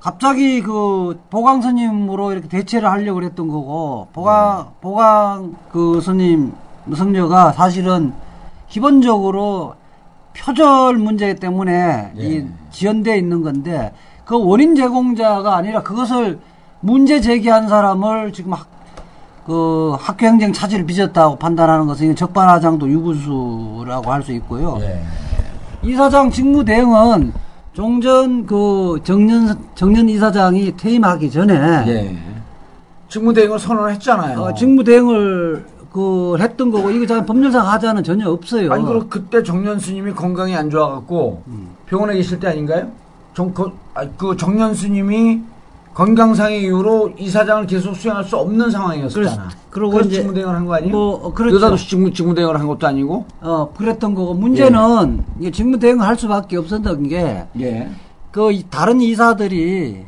[0.00, 6.54] 갑자기 그 보강 스님으로 이렇게 대체를 하려고 그랬던 거고 보강 보강 그 스님
[6.96, 8.14] 성녀가 사실은
[8.68, 9.74] 기본적으로
[10.36, 13.92] 표절 문제 때문에 이 지연돼 있는 건데
[14.24, 16.38] 그 원인 제공자가 아니라 그것을
[16.80, 18.66] 문제 제기한 사람을 지금 학,
[19.44, 24.78] 그 학교 행정 차질을 빚었다고 판단하는 것은 적반하장도 유구수라고 할 수 있고요.
[24.82, 25.02] 예.
[25.82, 27.32] 이사장 직무 대응은
[27.72, 31.54] 종전 그 정년 정년 이사장이 퇴임하기 전에
[31.88, 32.16] 예.
[33.08, 34.40] 직무 대행을 선언을 했잖아요.
[34.40, 38.72] 어, 직무 대응을 그 했던 거고 이거 자 법률상 하자는 전혀 없어요.
[38.72, 41.42] 아니 그럼 그때 정년 스님이 건강이 안 좋아갖고
[41.86, 42.88] 병원에 계실 때 아닌가요?
[43.34, 45.40] 정, 그, 아, 그 정년 스님이
[45.94, 49.48] 건강상의 이유로 이사장을 계속 수행할 수 없는 상황이었잖아.
[49.70, 50.92] 그러고 그래서 이제 직무대행을 한 거 아니에요?
[50.92, 51.56] 뭐, 어, 그렇죠.
[51.56, 53.24] 여자도 직무 직무대행을 한 것도 아니고.
[53.40, 57.90] 어 그랬던 거고 문제는 이게 직무 대응을 할 수밖에 없었던 게 예.
[58.30, 60.06] 그 이- 다른 이사들이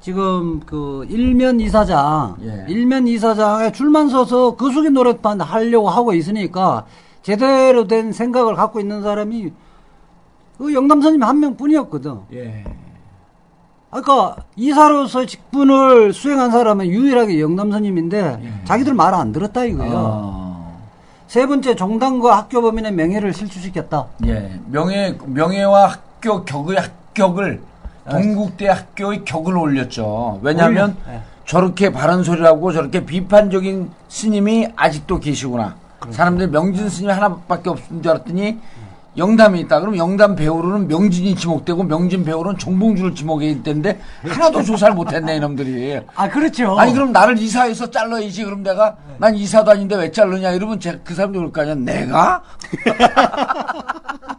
[0.00, 2.64] 지금 그 일면 이사장, 예.
[2.68, 6.84] 일면 이사장에 줄만 서서 그 속의 노릇만 하려고 하고 있으니까
[7.22, 9.52] 제대로 된 생각을 갖고 있는 사람이
[10.56, 12.18] 그 영남선님 한 명뿐이었거든.
[12.32, 12.64] 예.
[13.90, 19.92] 아까 이사로서 직분을 수행한 사람은 유일하게 영남선님인데 자기들 말 안 들었다 이거예요.
[19.96, 20.80] 어,
[21.26, 24.06] 세 번째 종단과 학교 범인의 명예를 실추시켰다.
[24.26, 24.60] 예.
[24.66, 27.62] 명예 명예와 학교 격의 합격을
[28.08, 30.38] 동국대 학교의 격을 올렸죠.
[30.42, 31.14] 왜냐하면 올려.
[31.16, 31.20] 예.
[31.46, 35.76] 저렇게 바른 소리를 하고 저렇게 비판적인 스님이 아직도 계시구나.
[36.10, 38.58] 사람들 명진 스님 하나밖에 없는 줄 알았더니
[39.16, 39.80] 영담이 있다.
[39.80, 46.00] 그럼 영담 배우로는 명진이 지목되고 명진 배우로는 정봉주를 지목해야 되는데 하나도 조사를 못했네 이놈들이.
[46.14, 46.78] 아 그렇죠.
[46.78, 48.44] 아니 그럼 나를 이사해서 잘라야지.
[48.44, 51.74] 그럼 내가 난 이사도 아닌데 왜 자르냐 이러면 제, 그 사람도 그럴 거 아니야.
[51.74, 52.42] 내가?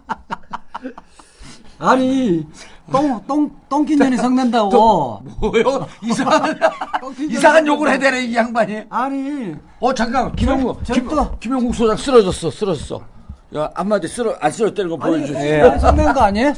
[1.79, 2.45] 아니
[2.91, 5.21] 똥 똥 똥낀년이 성낸다고.
[5.41, 5.87] 뭐요?
[6.03, 6.59] 이상한
[7.29, 8.81] 이상한 욕을 해야 되네 이 양반이.
[8.89, 13.01] 아니 어 잠깐 김영국 저- 김, 저- 김영국 소장 쓰러졌어 쓰러졌어.
[13.55, 15.71] 야 한마디 쓰러 안 쓰러졌다는 거 보여주세요.
[15.73, 15.79] 예.
[15.79, 16.53] 성낸 거 아니에요?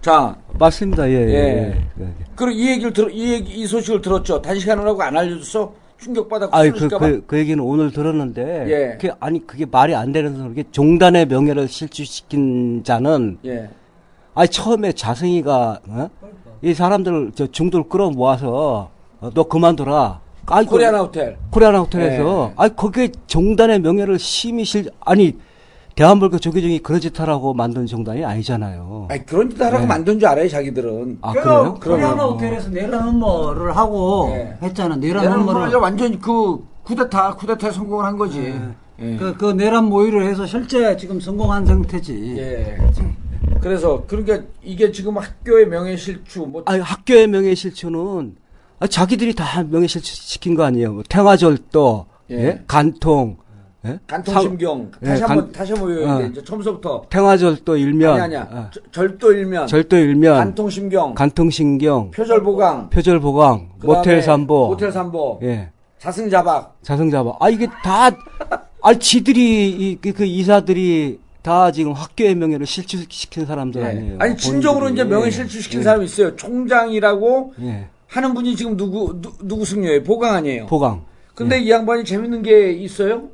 [0.00, 1.08] 자, 맞습니다.
[1.08, 1.14] 예.
[1.14, 1.28] 예.
[1.28, 1.88] 예.
[2.00, 2.14] 예.
[2.34, 4.40] 그리고 이 얘기를 들어 이 얘기 이 소식을 들었죠.
[4.42, 5.72] 단시간으로 안 알려줬어.
[5.98, 6.88] 충격받아 아니 그.
[6.88, 8.98] 그, 그 얘기는 오늘 들었는데 예.
[8.98, 10.64] 그게 아니 그게 말이 안 되는 소리.
[10.70, 13.70] 종단의 명예를 실추시킨 자는 예.
[14.34, 16.10] 아니 처음에 자승이가 어?
[16.62, 20.20] 이 사람들 저 중도를 끌어 모아서 어, 너 그만둬라.
[20.46, 21.38] 아이, 코리아나 호텔.
[21.50, 22.54] 코리아나 호텔에서 예.
[22.56, 25.38] 아니 거기에 종단의 명예를 심히 실 아니
[25.94, 29.06] 대한불교 조계종이 그런 짓 하라고 만든 종단이 아니잖아요.
[29.08, 29.86] 아니 그런 짓 하라고 네.
[29.86, 31.18] 만든 줄 알아요 자기들은.
[31.22, 31.78] 아 그래요?
[31.82, 34.58] 코리아나 호텔에서 내란음모를 하고 예.
[34.60, 34.96] 했잖아.
[34.96, 35.74] 내란음모를.
[35.76, 38.54] 완전 그 쿠데타 쿠데타 성공을 한 거지.
[39.00, 39.16] 예.
[39.16, 42.34] 그, 그 내란 모의를 해서 실제 지금 성공한 상태지.
[42.38, 42.76] 예.
[43.60, 48.36] 그래서 그러니까 이게 지금 학교의 명예 실추 뭐 아니 학교의 명예 실추는
[48.80, 50.92] 아, 자기들이 다 명예 실추 시킨 거 아니에요.
[50.92, 52.34] 뭐 탱화절도, 예.
[52.44, 52.62] 예?
[52.66, 53.36] 간통,
[53.86, 53.98] 예?
[54.06, 54.90] 간통심경.
[54.92, 56.22] 상- 다시 예, 한번 간- 다시 한번 외워야 어.
[56.22, 57.06] 이제 처음부터.
[57.08, 58.48] 탱화절도 일면, 아니 아니야.
[58.50, 59.66] 어, 저- 절도 일면.
[59.68, 61.14] 절도 일면, 간통심경.
[61.14, 62.90] 간통신경, 표절보강.
[62.90, 65.40] 표절보강, 모텔 삼보, 모텔 삼보.
[65.44, 66.76] 예, 자승자박.
[66.82, 67.36] 자승자박.
[67.40, 68.10] 아 이게 다,
[68.82, 73.86] 아 지들이 이, 그, 그 이사들이 다 지금 학교의 명예를 실추시킨 사람들 예.
[73.86, 74.16] 아니에요.
[74.18, 75.06] 아니 진정으로 본인들이.
[75.06, 75.84] 이제 명예 실추시킨 예.
[75.84, 81.04] 사람이 있어요 총장이라고 예, 하는 분이 지금 누구 누, 누구 승려예요 보강 아니에요 보강.
[81.34, 83.28] 근데 이 양반이 재밌는 게 있어요.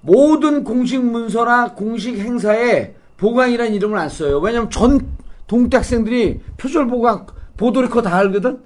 [0.00, 4.40] 모든 공식 문서나 공식 행사에 보강이라는 이름을 안 써요.
[4.40, 5.06] 왜냐면 전
[5.46, 8.58] 동대 학생들이 표절 보강 보도리커 다 알거든.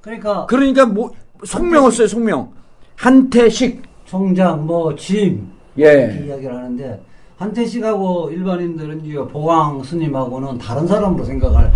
[0.00, 1.10] 그러니까 그러니까 뭐
[1.44, 2.08] 송명을 써요.
[2.08, 2.52] 송명.
[2.96, 5.46] 한태식 총장 뭐짐
[5.78, 5.82] 예.
[5.82, 7.02] 이렇게 이야기를 하는데
[7.52, 11.72] 한태식하고 일반인들은 보강 스님하고는 다른 사람으로 생각을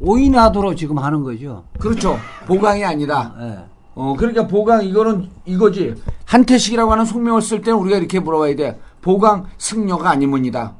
[0.00, 1.64] 오인하도록 지금 하는 거죠.
[1.78, 2.16] 그렇죠.
[2.46, 3.34] 보강이 아니라.
[3.40, 3.58] 예.
[3.96, 5.94] 어, 그러니까 보강, 이거는 이거지.
[6.24, 8.78] 한태식이라고 하는 속명을 쓸 때는 우리가 이렇게 물어봐야 돼.
[9.02, 10.72] 보강 승려가 아니문이다.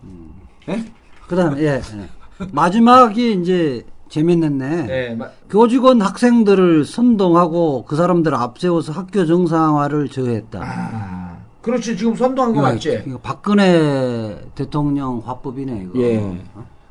[0.69, 0.85] 예?
[1.27, 2.47] 그 다음에, 예, 예.
[2.53, 10.61] 마지막이 이제 재밌는데, 예, 마- 교직원 학생들을 선동하고 그 사람들을 앞세워서 학교 정상화를 저해했다.
[11.63, 11.97] 그렇지.
[11.97, 13.03] 지금 선동한 거 맞지?
[13.07, 16.01] 이거 박근혜 대통령 화법이네, 이거.
[16.01, 16.41] 예.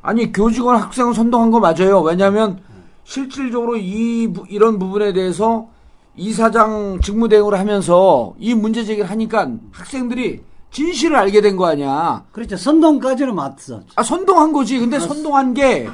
[0.02, 2.00] 아니, 교직원 학생을 선동한 거 맞아요.
[2.02, 2.60] 왜냐면,
[3.04, 5.68] 실질적으로 이, 부- 이런 부분에 대해서
[6.16, 12.24] 이사장 직무대행을 하면서 이 문제 제기를 하니까 학생들이 진실을 알게 된 거 아니야.
[12.32, 12.56] 그렇죠.
[12.56, 13.80] 선동까지는 맞어.
[13.96, 14.78] 아, 선동한 거지.
[14.78, 15.88] 근데 선동한 게,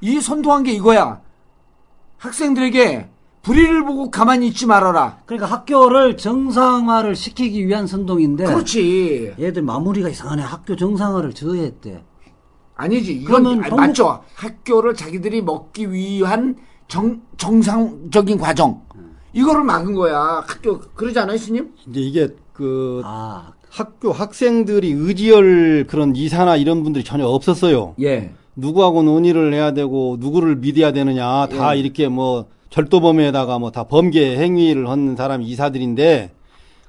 [0.00, 1.20] 이 선동한 게 이거야.
[2.18, 3.08] 학생들에게
[3.42, 5.18] 불의를 보고 가만히 있지 말아라.
[5.24, 8.44] 그러니까 학교를 정상화를 시키기 위한 선동인데.
[8.44, 9.32] 그렇지.
[9.38, 10.42] 얘들 마무리가 이상하네.
[10.42, 12.02] 학교 정상화를 저해했대.
[12.76, 13.12] 아니지.
[13.14, 14.22] 이건 그러면 아, 전국- 맞죠.
[14.34, 16.56] 학교를 자기들이 먹기 위한
[16.88, 18.82] 정, 정상적인 과정.
[19.32, 20.44] 이거를 막은 거야.
[20.46, 21.70] 학교, 그러지 않아요, 스님?
[21.88, 27.94] 이제 이게 그 아, 학교 학생들이 의지할 그런 이사나 이런 분들이 전혀 없었어요.
[28.02, 28.34] 예.
[28.56, 31.80] 누구하고 논의를 해야 되고 누구를 믿어야 되느냐 다 예.
[31.80, 36.30] 이렇게 뭐 절도범에다가 뭐 다 범죄 행위를 하는 사람이 이사들인데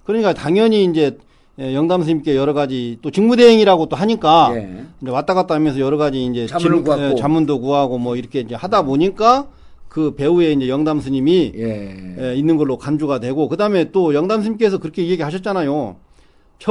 [0.04, 1.18] 그러니까 당연히 이제
[1.60, 4.86] 예, 영담 스님께 여러 가지 또 직무대행이라고 또 하니까 예.
[5.02, 7.04] 이제 왔다 갔다 하면서 여러 가지 이제 자문을 질- 구하고.
[7.12, 9.48] 예, 자문도 구하고 뭐 이렇게 이제 하다 보니까
[9.90, 12.16] 그 배후에 이제 영담 스님이 예.
[12.20, 15.98] 예, 있는 걸로 간주가 되고 그다음에 또 영담 스님께서 그렇게 얘기하셨잖아요.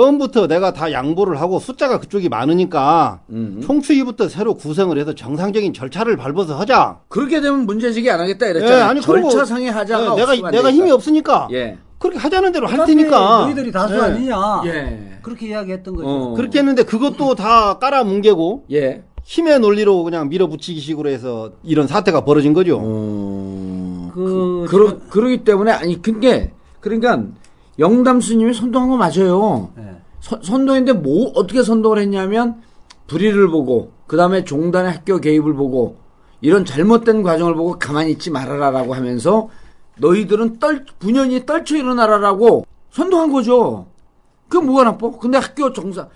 [0.00, 3.60] 처음부터 내가 다 양보를 하고 숫자가 그쪽이 많으니까 음.
[3.60, 7.00] 총추위부터 새로 구성을 해서 정상적인 절차를 밟아서 하자.
[7.08, 8.88] 그렇게 되면 문제제기 안 하겠다 예, 이랬잖아.
[8.88, 10.70] 아니, 그리고- 절차상의 하자가 예, 없으면 내가 안 내가.
[10.70, 11.76] 힘이 없으니까 예.
[11.98, 13.40] 그렇게 하자는 대로 할 테니까.
[13.40, 13.98] 너희들이 다수 예.
[13.98, 14.36] 아니냐.
[14.66, 15.18] 예.
[15.22, 16.08] 그렇게 이야기했던 거죠.
[16.08, 16.34] 어.
[16.34, 19.02] 그렇게 했는데 그것도 다 깔아뭉개고 예.
[19.24, 22.78] 힘의 논리로 그냥 밀어붙이기 식으로 해서 이런 사태가 벌어진 거죠.
[22.80, 27.22] 어, 그, 그러, 그러기 때문에, 아니, 그게, 그러니까,
[27.84, 29.70] 영담 스님이 선동한 거 맞아요.
[29.78, 29.96] 예.
[30.20, 32.60] 선- 선동했는데 뭐, 어떻게 선동을 했냐면,
[33.06, 35.96] 불의를 보고, 그 다음에 종단의 학교 개입을 보고,
[36.42, 39.48] 이런 잘못된 과정을 보고 가만히 있지 말아라라고 하면서,
[39.98, 43.86] 너희들은 떨, 분연히 떨쳐 일어나라라고 선동한 거죠.
[44.48, 45.10] 그게 뭐가 나빠?
[45.18, 46.08] 근데 학교 정상,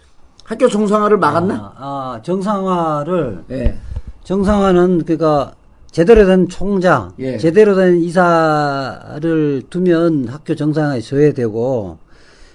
[0.44, 1.54] 학교 정상화를 막았나?
[1.54, 3.78] 아, 아, 정상화를 예.
[4.24, 5.52] 정상화는 그러니까
[5.94, 7.38] 제대로 된 총장, 예.
[7.38, 11.98] 제대로 된 이사를 두면 학교 정상화에 저해되고,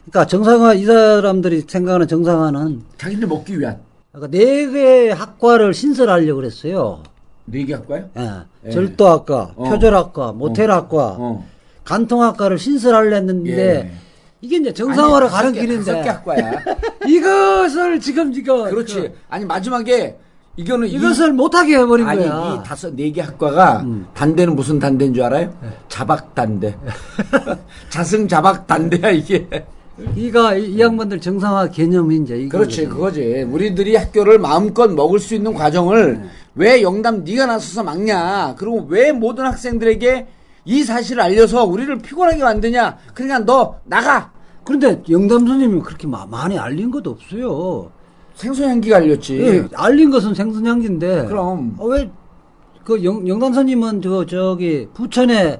[0.03, 3.77] 그러니까 정상화 이 사람들이 생각하는 정상화는 자기들 먹기 위한.
[4.11, 7.01] 그러니까 네 개의 학과를 신설하려고 그랬어요.
[7.45, 8.09] 네 개 학과요?
[8.17, 8.29] 예.
[8.65, 8.71] 예.
[8.71, 9.69] 절도학과, 어.
[9.69, 11.47] 표절학과, 모텔학과, 어.
[11.85, 13.91] 간통학과를 신설하려는데 예.
[14.41, 17.07] 이게 이제 정상화로 아니, 가는 개, 길인데 개.
[17.09, 18.95] 이것을 지금 이거 그렇지.
[18.95, 20.17] 그, 아니 마지막에
[20.59, 22.59] 이거는 이것을 못하게 해버린 아니 거야.
[22.61, 25.53] 이 다섯 네 개 학과가 단대는 무슨 단대인 줄 알아요?
[25.87, 26.75] 자박 단대.
[27.89, 29.47] 자승 자박 단대야 이게.
[30.15, 33.45] 이가 이, 이 양반들 정상화 개념이 이제 이거 그렇지 그거지.
[33.49, 36.21] 우리들이 학교를 마음껏 먹을 수 있는 과정을
[36.55, 38.55] 왜 영담 네가 나서서 막냐?
[38.57, 40.27] 그리고 왜 모든 학생들에게
[40.65, 42.97] 이 사실을 알려서 우리를 피곤하게 만드냐?
[43.13, 44.31] 그러니까 너 나가.
[44.65, 47.91] 그런데 영담 선생님이 그렇게 마- 많이 알린 것도 없어요.
[48.39, 49.39] 생소향기가 알렸지.
[49.41, 51.25] 예, 알린 것은 생선향기인데.
[51.25, 51.75] 그럼.
[51.77, 52.09] 어, 왜,
[52.85, 55.59] 그 영, 영담 선님은 저, 저기, 부천에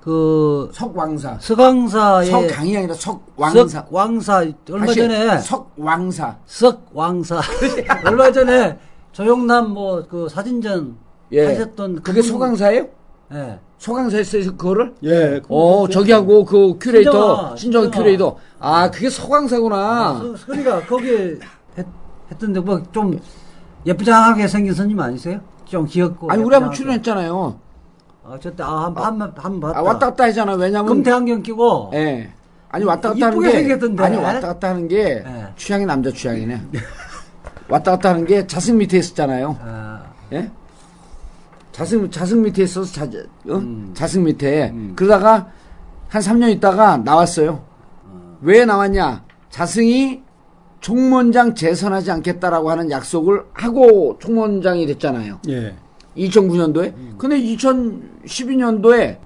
[0.00, 1.38] 그, 석왕사.
[1.40, 2.30] 석왕사의.
[2.30, 3.68] 석강이 아니라 석왕사.
[3.68, 5.38] 석왕사, 얼마 다시 전에.
[5.38, 6.36] 석왕사.
[6.46, 7.40] 석왕사.
[8.06, 8.78] 얼마 전에
[9.12, 10.96] 조영남 뭐, 그 사진전
[11.32, 11.46] 예.
[11.46, 12.86] 하셨던 그게 그분- 소강사예요?
[13.34, 13.58] 예.
[13.78, 14.94] 소강사였어요, 그거를?
[15.04, 15.40] 예.
[15.48, 18.02] 어, 저기하고 그 큐레이터, 신정아, 신정 신정아.
[18.02, 18.36] 큐레이터.
[18.60, 20.20] 아, 그게 소강사구나.
[20.20, 21.38] 그- 그러니까 거기
[22.30, 23.18] 했, 했던데 뭐 좀
[23.86, 25.40] 예쁘장하게 생긴 선님 아니세요?
[25.64, 26.30] 좀 귀엽고.
[26.30, 26.76] 아니, 우리 한번 예쁘장하게.
[27.02, 27.58] 출연했잖아요.
[28.24, 29.78] 아, 저때 아, 한, 한, 한, 한 봤다.
[29.78, 30.54] 아, 왔다 갔다 하잖아.
[30.54, 30.86] 왜냐면.
[30.86, 31.90] 금태 안경 끼고.
[31.94, 32.30] 예.
[32.70, 33.50] 아니, 왔다 갔다 하는 게.
[33.50, 34.02] 생겼던데.
[34.04, 35.22] 아니, 왔다 갔다 하는 게.
[35.24, 35.46] 예.
[35.56, 36.60] 취향이 남자 취향이네.
[37.68, 39.56] 왔다 갔다 하는 게 자승 밑에 있었잖아요.
[39.62, 40.02] 아,
[40.32, 40.50] 예?
[41.72, 43.54] 자승, 자승 밑에 있어서 자, 어?
[43.54, 43.90] 음.
[43.94, 44.74] 자승 밑에.
[44.96, 45.48] 그러다가
[46.08, 47.62] 한 3년 있다가 나왔어요.
[48.40, 49.22] 왜 나왔냐?
[49.50, 50.22] 자승이
[50.80, 55.38] 총무원장 재선하지 않겠다라고 하는 약속을 하고 총무원장이 됐잖아요.
[55.48, 55.74] 예.
[56.16, 56.92] 2009년도에.
[57.16, 59.18] 근데 2012년도에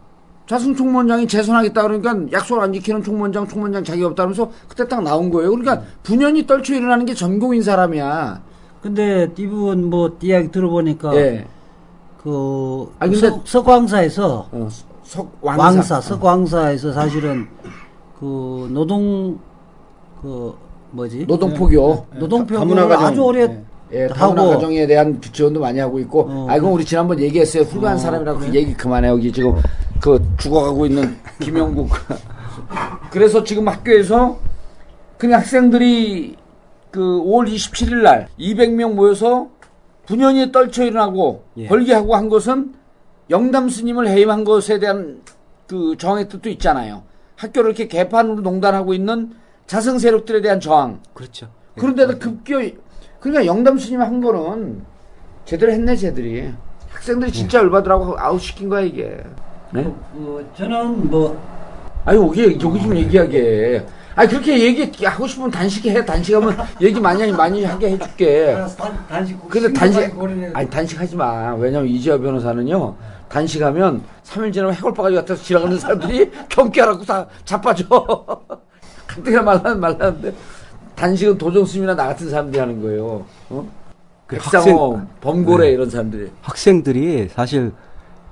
[0.47, 5.31] 자승 총무원장이 재선하겠다 그러니까 약속을 안 지키는 총무원장, 총무원장 자격 없다 그러면서 그때 딱 나온
[5.31, 5.51] 거예요.
[5.51, 8.43] 그러니까 분연히 떨쳐 일어나는 게 전공인 사람이야.
[8.83, 11.47] 근데 이분 뭐 이야기 들어보니까 예.
[12.23, 14.69] 그 아, 근데- 석, 석왕사에서 어,
[15.05, 16.01] 석 왕사, 왕사.
[16.01, 17.47] 석왕사에서 사실은
[18.19, 19.39] 그 노동
[20.21, 20.55] 그
[20.93, 22.07] 뭐지 노동 포교.
[22.19, 23.07] 노동 다- 포교를 다문화 가정.
[23.07, 23.63] 아주 오래 예.
[24.05, 26.21] 예, 다문화 가정에 대한 지원도 많이 하고 있고.
[26.29, 27.65] 어, 아, 이건 우리 지난번 얘기했어요.
[27.65, 28.59] 훌륭한 어, 사람이라고 그 그래?
[28.61, 29.09] 얘기 그만해.
[29.09, 29.55] 여기 지금
[30.01, 31.91] 그 죽어가고 있는 김영국.
[33.11, 34.39] 그래서 지금 학교에서
[35.19, 36.37] 그냥 학생들이
[36.91, 39.49] 그 5월 27일 날 200명 모여서
[40.07, 41.69] 분연히 떨쳐 일어나고 예.
[41.69, 42.75] 벌기하고 한 것은
[43.31, 45.21] 영담 스님을 해임한 것에 대한
[45.67, 47.03] 그 저항의 뜻도 있잖아요.
[47.37, 49.33] 학교를 이렇게 개판으로 농단하고 있는
[49.67, 51.01] 자성 세력들에 대한 저항.
[51.15, 51.49] 그렇죠.
[51.79, 52.61] 그런데도 급기어
[53.21, 54.83] 그러니까 영담 스님 한 거는
[55.45, 56.53] 제대로 했네 쟤들이.
[56.91, 59.17] 학생들이 진짜 열받으라고 아웃시킨 거야 이게.
[59.73, 59.83] 네?
[60.15, 61.41] 어, 저는 뭐
[62.05, 63.87] 아니 여기 여기 좀 얘기하게.
[64.15, 66.05] 아니 그렇게 얘기하고 싶으면 단식해.
[66.05, 68.55] 단식하면 얘기 많이 많이 하게 해줄게.
[68.77, 70.13] 단- 단식 근데 단식
[70.53, 71.55] 아니 단식하지 마.
[71.55, 72.95] 왜냐면 이지아 변호사는요
[73.31, 77.85] 단식하면 3일 지나면 해골바가지 같아서 지나가는 사람들이 경계하라고 다 자빠져
[79.17, 80.35] 가뜩이나 말라 말랐는데
[80.95, 83.67] 단식은 도정스님이나 나 같은 사람들이 하는 거예요 어?
[84.27, 85.73] 그 백상호 학생- 범고래 네.
[85.73, 87.73] 이런 사람들이 학생들이 사실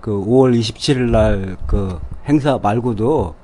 [0.00, 3.34] 그 5월 27일 날 그 행사 말고도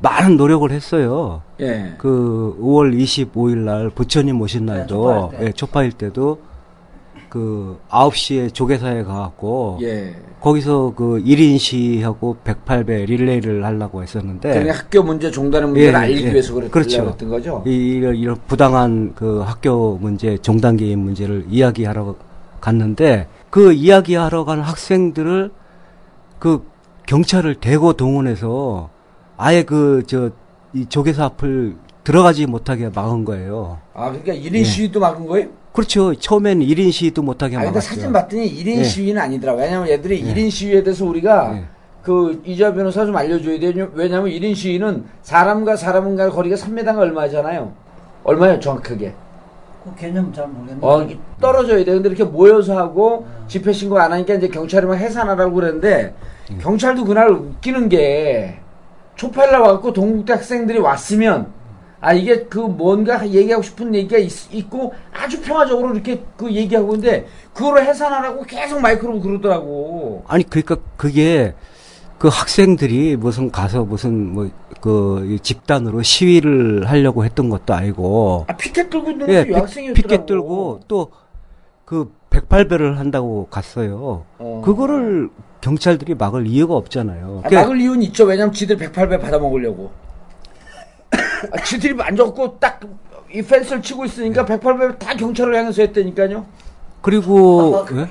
[0.00, 1.40] 많은 노력을 했어요.
[1.60, 1.94] 예.
[1.98, 5.46] 그 5월 25일 날 부처님 오신 날도 네, 초파일 때.
[5.46, 6.38] 예, 초파일 때도
[7.36, 10.14] 그 9시에 조계사에 가갖고 예.
[10.40, 16.24] 거기서 그 1인 시하고 108배 릴레이를 하려고 했었는데 그러니까 학교 문제 종단의 문제를 예, 알리기
[16.28, 16.32] 예.
[16.32, 17.04] 위해서 그랬, 그렇죠.
[17.04, 22.14] 그랬던 거죠 이, 이런, 이런 부당한 그 학교 문제, 종단 개입 문제를 이야기하러
[22.62, 25.50] 갔는데 그 이야기하러 간 학생들을
[26.38, 26.64] 그
[27.06, 28.88] 경찰을 대거 동원해서
[29.36, 30.30] 아예 그 저
[30.76, 33.78] 이 조계사 앞을 들어가지 못하게 막은 거예요.
[33.94, 34.64] 아 그러니까 1인 예.
[34.64, 35.48] 시위도 막은 거예요?
[35.76, 36.14] 그렇죠.
[36.14, 37.86] 처음에는 1인 시위도 못하게 아 근데 막았죠.
[37.94, 38.82] 사진 봤더니 1인 예.
[38.82, 40.34] 시위는 아니더라 왜냐면 얘들이 예.
[40.34, 41.64] 1인 시위에 대해서 우리가 예.
[42.02, 47.72] 그 이자 변호사 좀 알려줘야 돼요 왜냐면 1인 시위는 사람과 사람과 거리가 3m가 얼마잖아요
[48.24, 49.12] 얼마예요 정확하게
[49.84, 51.06] 그 개념 잘 모르겠는데 어,
[51.40, 51.92] 떨어져야 돼.
[51.92, 56.14] 근데 이렇게 모여서 하고 집회 신고 안 하니까 이제 경찰이 막 해산하라고 그랬는데
[56.60, 58.56] 경찰도 그날 웃기는 게
[59.16, 61.52] 초팔라 와갖고 동국대 학생들이 왔으면
[62.00, 67.26] 아 이게 그 뭔가 얘기하고 싶은 얘기가 있, 고 아주 평화적으로 이렇게 그 얘기하고 있는데
[67.54, 70.24] 그거를 해산하라고 계속 마이크로 그러더라고.
[70.28, 71.54] 아니 그러니까 그게
[72.18, 74.50] 그 학생들이 무슨 가서 무슨 뭐
[74.86, 79.94] 그 집단으로 시위를 하려고 했던 것도 아니고 아 피켓 들고 있는 예, 게 여학생이었더라고.
[79.94, 84.24] 피켓 들고 또그 108배를 한다고 갔어요.
[84.38, 84.62] 어.
[84.64, 85.30] 그거를
[85.60, 87.42] 경찰들이 막을 이유가 없잖아요.
[87.44, 88.24] 아, 막을 이유는 있죠.
[88.24, 89.90] 왜냐면 지들 108배 받아 먹으려고.
[91.52, 92.80] 아, 지들이 앉았고 딱
[93.32, 96.46] 이 펜스를 치고 있으니까 108배 다 경찰을 향해서 했다니까요.
[97.02, 98.06] 그리고 예?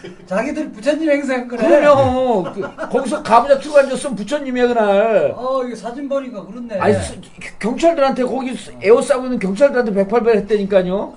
[0.26, 5.34] 자기들 부처님 행사한 거래 그러면 그, 거기서 가부좌 틀고 앉았으면 부처님이야 그날.
[5.36, 7.14] 어 이거 사진 보니까 그렇네 아니 수-
[7.58, 11.12] 경찰들한테 거기 에워싸고 있는 경찰들한테 108배 했다니까요.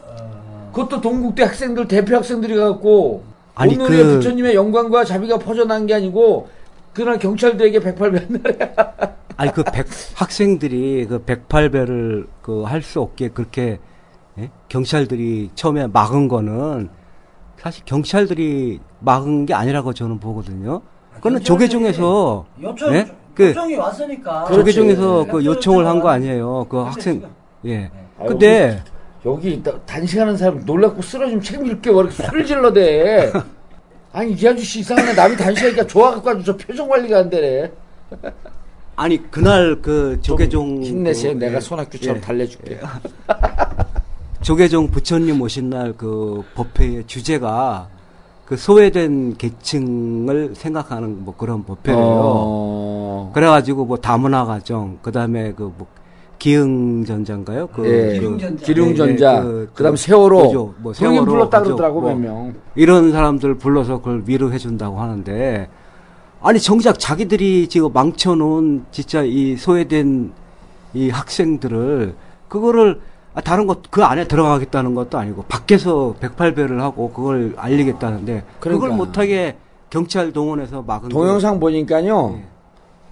[0.73, 3.23] 그것도 동국대 학생들 대표 학생들이 가갖고
[3.55, 6.49] 아니, 오늘의 그- 부처님의 영광과 자비가 퍼져난 게 아니고
[6.91, 8.73] 그날 경찰들에게 108배 한 날에
[9.37, 13.79] 아니 그 백, 학생들이 그 108배를 그 할 수 없게 그렇게
[14.39, 14.49] 예?
[14.69, 16.89] 경찰들이 처음에 막은 거는
[17.57, 20.81] 사실 경찰들이 막은 게 아니라고 저는 보거든요.
[21.15, 23.07] 그거는 조계종에서 요청 예?
[23.33, 25.45] 그 요청이 왔으니까 조계종에서 그.
[25.45, 26.65] 요청을 한 거 아니에요.
[26.69, 27.23] 그 학생
[27.65, 27.89] 예.
[28.19, 28.83] 아유, 근데
[29.25, 33.31] 여기 나- 단식하는 사람 놀랍고 쓰러지면 책임질게 왜 이렇게 술을 질러대
[34.11, 37.71] 아니 이 아저씨 이상하네 남이 단식하니까 좋아갖고 아주 저 표정 관리가 안 되네
[38.95, 42.21] 아니 그날 그 조계종 힘내세요 그, 내가 예, 손학규처럼 예.
[42.21, 42.79] 달래줄게
[44.41, 47.87] 조계종 부처님 오신 날 그 법회의 주제가
[48.45, 51.97] 그 소외된 계층을 생각하는 뭐 그런 법회예요.
[52.01, 53.31] 어...
[53.33, 55.87] 그래가지고 뭐 다문화 가정, 그 다음에 그 뭐
[56.39, 57.67] 기흥 전자인가요?
[57.67, 58.65] 그, 예, 기흥 전자.
[58.65, 60.73] 기룡전자, 예, 그- 그, 다음 그 세월호, 그죠.
[60.79, 61.61] 뭐 세월호, 불렀다.
[61.61, 62.53] 그러더라고 뭐몇 명.
[62.75, 65.69] 이런 사람들 불러서 그걸 위로해 준다고 하는데
[66.43, 70.33] 아니 정작 자기들이 지금 망쳐놓은 진짜 이 소외된
[70.93, 72.13] 이 학생들을
[72.49, 72.99] 그거를
[73.33, 78.95] 아, 다른 것 그 안에 들어가겠다는 것도 아니고 밖에서 108배를 하고 그걸 알리겠다는데 그걸 그러니까.
[78.97, 79.55] 못하게
[79.89, 82.35] 경찰 동원해서 막은 게- 동영상 보니까요.
[82.39, 82.45] 예.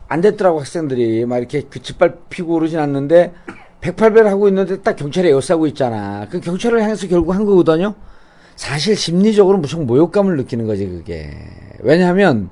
[0.08, 1.26] 안 됐더라고 학생들이.
[1.26, 3.34] 막 이렇게 그 짓발 피고 그러진 않는데
[3.82, 6.28] 108배를 하고 있는데 딱 경찰이 에워싸고 있잖아.
[6.30, 7.96] 그 경찰을 향해서 결국 한 거거든요.
[8.56, 11.32] 사실 심리적으로 무슨 모욕감을 느끼는 거지 그게.
[11.80, 12.50] 왜냐하면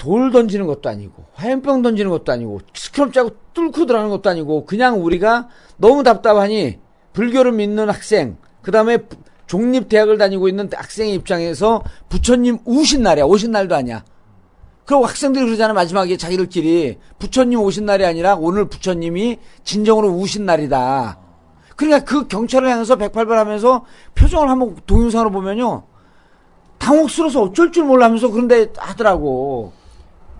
[0.00, 5.04] 돌 던지는 것도 아니고 화염병 던지는 것도 아니고 스크럽 짜고 뚫고 들어가는 것도 아니고 그냥
[5.04, 6.78] 우리가 너무 답답하니
[7.12, 8.98] 불교를 믿는 학생 그 다음에
[9.46, 13.24] 종립 대학을 다니고 있는 학생의 입장에서 부처님 우신 날이야.
[13.24, 14.04] 오신 날도 아니야.
[14.84, 21.18] 그리고 학생들이 그러잖아 마지막에 자기들끼리 부처님 오신 날이 아니라 오늘 부처님이 진정으로 우신 날이다.
[21.74, 23.84] 그러니까 그 경찰을 향해서 108발 하면서
[24.14, 25.82] 표정을 한번 동영상으로 보면요.
[26.78, 29.72] 당혹스러워서 어쩔 줄 몰라 하면서 그런데 하더라고.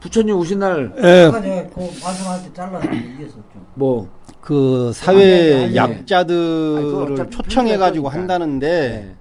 [0.01, 0.93] 부처님 우신 날.
[1.03, 1.27] 예.
[1.27, 3.43] 아까 내가 그 말씀할 때 잘랐는데 이해했었죠.
[3.75, 4.09] 뭐.
[4.41, 5.77] 그 사회 아니, 아니.
[5.77, 9.15] 약자들을 아니, 초청해 가지고 한다는데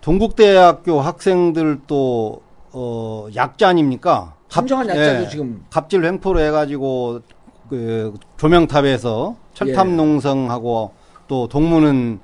[0.00, 2.40] 동국대학교 학생들도
[2.72, 4.34] 어 약자 아닙니까?
[4.48, 5.64] 진정한 약자죠, 지금.
[5.70, 7.20] 갑질 횡포로 해가지고
[7.68, 9.90] 그 조명탑에서 철탑 예.
[9.92, 10.92] 농성하고
[11.28, 12.20] 또 동무는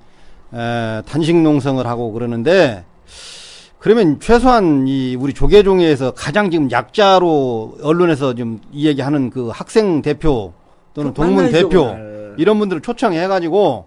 [0.55, 2.85] 에, 단식 농성을 하고 그러는데
[3.83, 10.53] 그러면 최소한 이 우리 조계종에서 가장 지금 약자로 언론에서 지금 이 얘기하는 그 학생 대표
[10.95, 12.35] 또는 동문 대표 그날.
[12.39, 13.87] 이런 분들을 초청해 가지고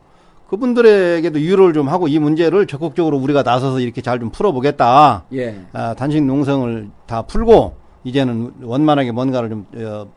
[0.50, 5.24] 그분들에게도 유로를 좀 하고 이 문제를 적극적으로 우리가 나서서 이렇게 잘 좀 풀어보겠다.
[5.34, 5.62] 예.
[5.72, 10.08] 아, 단식 농성을 다 풀고 이제는 원만하게 뭔가를 좀 어,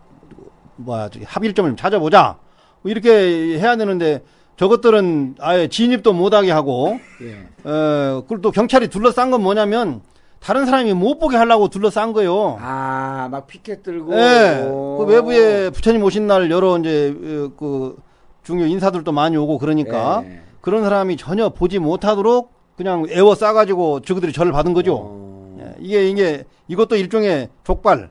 [0.75, 2.37] 뭐야 저기 합일점을 좀 찾아보자.
[2.83, 4.25] 뭐 이렇게 해야 되는데
[4.59, 7.47] 저것들은 아예 진입도 못하게 하고 예.
[7.69, 10.03] 어, 그리고 또 경찰이 둘러싼 건 뭐냐면
[10.41, 12.59] 다른 사람이 못 보게 하려고 둘러싼 거예요.
[12.61, 14.15] 아, 막 피켓 들고.
[14.15, 14.65] 예.
[14.65, 17.97] 그 외부에 부처님 오신 날 여러 이제 어, 그
[18.43, 20.41] 중요 인사들도 많이 오고 그러니까 예.
[20.61, 24.97] 그런 사람이 전혀 보지 못하도록 그냥 애워 싸가지고 저그들이 절을 받은 거죠.
[25.01, 25.57] 어.
[25.61, 28.11] 예, 이게 이게 이것도 일종의 족발,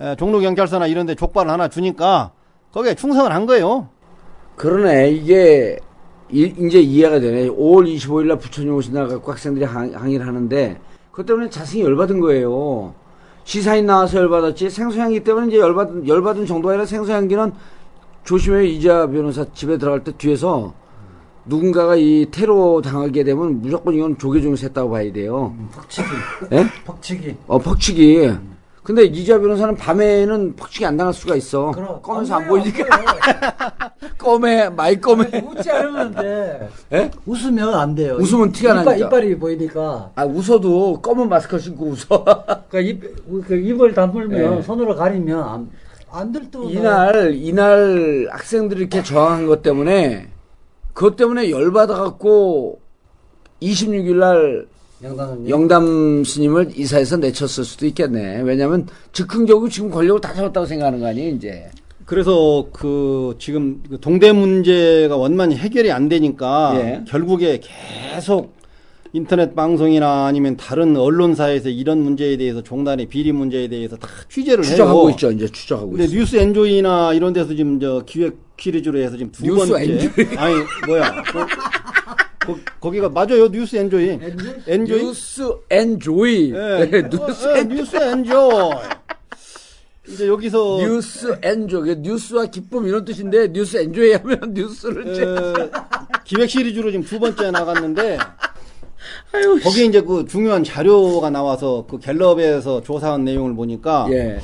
[0.00, 2.32] 예, 종로 경찰서나 이런데 족발을 하나 주니까
[2.72, 3.88] 거기에 충성을 한 거예요.
[4.58, 5.12] 그러네.
[5.12, 5.78] 이게
[6.30, 7.48] 이, 이제 이해가 되네.
[7.48, 10.78] 5월 25일 날 부처님 오신 날 갖고 학생들이 항, 항의를 하는데
[11.10, 12.94] 그것 때문에 자승이 열받은 거예요.
[13.44, 17.52] 시사인 나와서 열받았지 생소향기 때문에 이제 열받은 열받은 정도가 아니라 생소향기는
[18.24, 20.74] 조심해 이자 변호사 집에 들어갈 때 뒤에서
[21.46, 25.56] 누군가가 이 테러 당하게 되면 무조건 이건 조계종에서 했다고 봐야 돼요.
[25.74, 26.08] 퍽치기.
[26.52, 26.66] 예?
[26.84, 27.36] 퍽치기.
[27.46, 28.57] 어, 퍽치기.
[28.88, 31.72] 근데 이자 변호사는 밤에는 퍽치기 안 당할 수가 있어.
[31.72, 32.00] 그럼.
[32.00, 32.86] 검에서 안 안 보이니까.
[34.16, 35.26] 껌에, 마이 껌에.
[35.46, 36.70] 웃지 않으면 돼.
[36.94, 37.10] 예?
[37.26, 38.14] 웃으면 안 돼요.
[38.18, 39.06] 웃으면 티가 이빨, 나니까.
[39.08, 40.12] 이빨이 보이니까.
[40.14, 42.24] 아, 웃어도 검은 마스크 신고 웃어.
[42.70, 44.62] 그러니까 입, 그 입을 다물면 예.
[44.62, 45.70] 손으로 가리면 안,
[46.10, 46.62] 안 들떠.
[46.70, 50.28] 이날, 이날 학생들이 이렇게 저항한 것 때문에,
[50.94, 52.80] 그것 때문에 열받아 갖고,
[53.60, 54.66] 26일 날
[55.02, 58.42] 영담 스님을 이사해서 내쳤을 수도 있겠네.
[58.42, 61.70] 왜냐면 즉흥적으로 지금 권력을 다 잡았다고 생각하는 거 아니에요, 이제.
[62.04, 67.04] 그래서 그 지금 그 동대 문제가 원만히 해결이 안 되니까 예.
[67.06, 68.56] 결국에 계속
[69.12, 75.02] 인터넷 방송이나 아니면 다른 언론사에서 이런 문제에 대해서 종단의 비리 문제에 대해서 다 취재를 추적하고
[75.02, 75.10] 해요.
[75.10, 76.14] 있죠, 이제 추적하고 근데 있어.
[76.14, 80.36] 뉴스 엔조이나 이런 데서 지금 저 기획 시리즈로 해서 지금 두 뉴스 번째 엔조이?
[80.36, 80.54] 아니
[80.86, 81.22] 뭐야
[82.80, 84.18] 거, 기가 맞아요 뉴스 엔조이
[84.66, 86.52] 엔조이 뉴스 엔조이.
[86.54, 87.02] 예.
[87.10, 88.70] 뉴스 어, 어, 엔 뉴스 엔조이
[90.08, 91.96] 이제 여기서 뉴스 엔조이.
[91.96, 95.06] 뉴스와 기쁨 이런 뜻인데, 뉴스 엔조이 하면 뉴스를.
[95.06, 95.70] 에,
[96.24, 98.18] 기획 시리즈로 지금 두 번째 나갔는데
[99.62, 104.40] 거기에 이제 그 중요한 자료가 나와서 그 갤럽에서 조사한 내용을 보니까 예.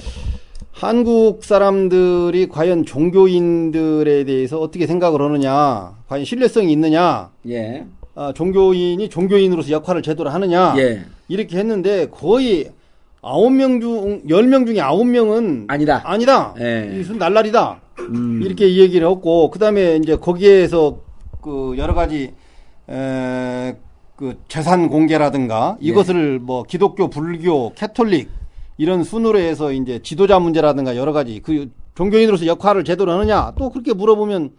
[0.75, 7.85] 한국 사람들이 과연 종교인들에 대해서 어떻게 생각을 하느냐, 과연 신뢰성이 있느냐, 예.
[8.16, 11.03] 아, 종교인이 종교인으로서 역할을 제대로 하느냐, 예.
[11.29, 12.70] 이렇게 했는데 거의
[13.22, 16.03] 아홉 명 중, 열 명 중에 아홉 명은 아니다.
[16.05, 16.55] 아니다.
[16.59, 16.99] 예.
[17.01, 17.81] 이순 날라리다.
[18.01, 18.41] 음.
[18.45, 20.99] 이렇게 얘기를 했고, 그 다음에 이제 거기에서
[21.41, 22.33] 그 여러 가지,
[22.91, 23.77] 에,
[24.16, 25.87] 그 재산 공개라든가 예.
[25.87, 28.29] 이것을 뭐 기독교, 불교, 캐톨릭
[28.77, 33.93] 이런 순으로 해서 이제 지도자 문제라든가 여러 가지 그 종교인으로서 역할을 제대로 하느냐 또 그렇게
[33.95, 34.51] 물어보면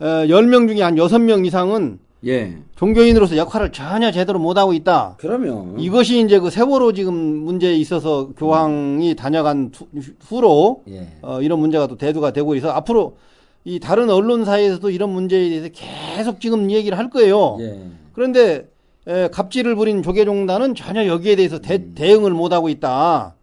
[0.00, 2.58] 에, 10명 중에 한 6명 이상은 예.
[2.76, 5.14] 종교인으로서 역할을 전혀 제대로 못하고 있다.
[5.18, 5.78] 그러면.
[5.78, 9.86] 이것이 이제 그 세월호 지금 문제에 있어서 교황이 다녀간 후-
[10.26, 11.08] 후로 예.
[11.22, 13.16] 어, 이런 문제가 또 대두가 되고 있어 앞으로
[13.64, 17.56] 이 다른 언론사에서도 이런 문제에 대해서 계속 지금 얘기를 할 거예요.
[17.60, 17.82] 예.
[18.12, 18.68] 그런데
[19.06, 21.92] 에, 갑질을 부린 조계종단은 전혀 여기에 대해서 대, 음.
[21.94, 23.36] 대응을 못하고 있다.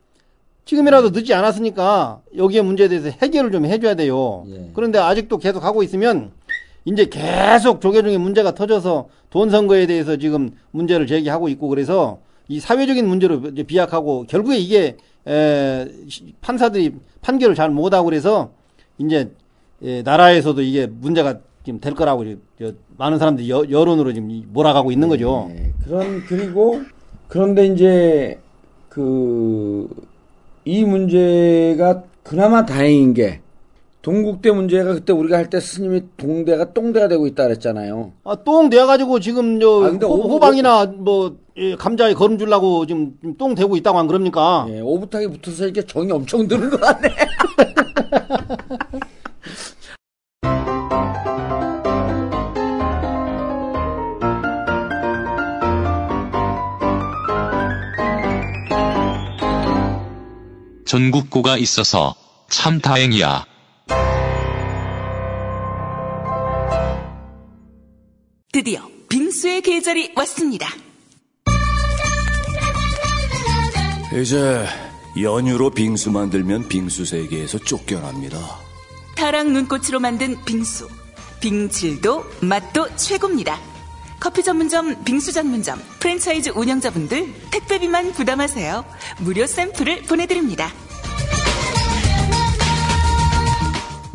[0.66, 4.45] 지금이라도 늦지 않았으니까 여기에 문제에 대해서 해결을 좀 해줘야 돼요.
[4.49, 4.72] 예.
[4.74, 6.32] 그런데 아직도 계속 하고 있으면
[6.86, 13.07] 이제 계속 조계종의 문제가 터져서 돈 선거에 대해서 지금 문제를 제기하고 있고 그래서 이 사회적인
[13.07, 14.97] 문제로 이제 비약하고 결국에 이게
[15.28, 18.51] 에, 시- 판사들이 판결을 잘 못하고 그래서
[18.97, 19.32] 이제
[19.84, 22.24] 예, 나라에서도 이게 문제가 지금 될 거라고
[22.59, 25.49] 저 많은 사람들이 여, 여론으로 지금 이- 몰아가고 있는 거죠.
[25.51, 25.74] 예.
[25.84, 26.82] 그런 그리고
[27.28, 28.39] 그런데 이제
[28.89, 29.88] 그
[30.66, 33.41] 이 문제가 그나마 다행인 게
[34.01, 38.11] 동국대 문제가 그때 우리가 할 때 스님이 동대가 똥대가 되고 있다 그랬잖아요.
[38.24, 43.13] 아, 똥 돼가지고 지금 저 아, 호, 오- 호방이나 뭐 예, 감자에 거름 주려고 지금
[43.22, 44.68] 좀똥 되고 있다고 안 그럽니까?
[44.70, 47.09] 예, 오붓하게 붙어서 이렇게 정이 엄청 드는 것 같네.
[60.96, 62.16] 전국구가 있어서
[62.50, 63.46] 참 다행이야.
[68.54, 68.80] 드디어
[69.10, 70.70] 빙수의 계절이 왔습니다.
[74.14, 74.66] 이제
[75.22, 78.39] 연유로 빙수 만들면 빙수 세계에서 쫓겨납니다.
[79.18, 80.88] 타락 눈꽃으로 만든 빙수.
[81.41, 83.60] 빙질도 맛도 최고입니다.
[84.22, 88.86] 커피 전문점, 빙수 전문점, 프랜차이즈 운영자분들 택배비만 부담하세요.
[89.20, 90.72] 무료 샘플을 보내드립니다.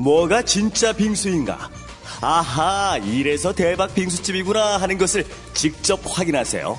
[0.00, 1.70] 뭐가 진짜 빙수인가?
[2.22, 5.24] 아하, 이래서 대박 빙수집이구나 하는 것을
[5.54, 6.76] 직접 확인하세요.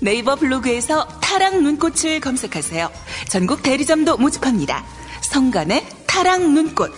[0.00, 2.88] 네이버 블로그에서 타락 눈꽃을 검색하세요.
[3.28, 4.84] 전국 대리점도 모집합니다.
[5.22, 6.92] 성간의 타락 눈꽃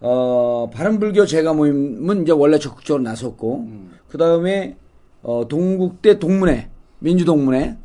[0.00, 3.68] 어, 바른불교 제가 모임은 이제 원래 적극적으로 나섰고,
[4.08, 4.76] 그 다음에,
[5.22, 6.68] 어, 동국대 동문회,
[6.98, 7.76] 민주동문회,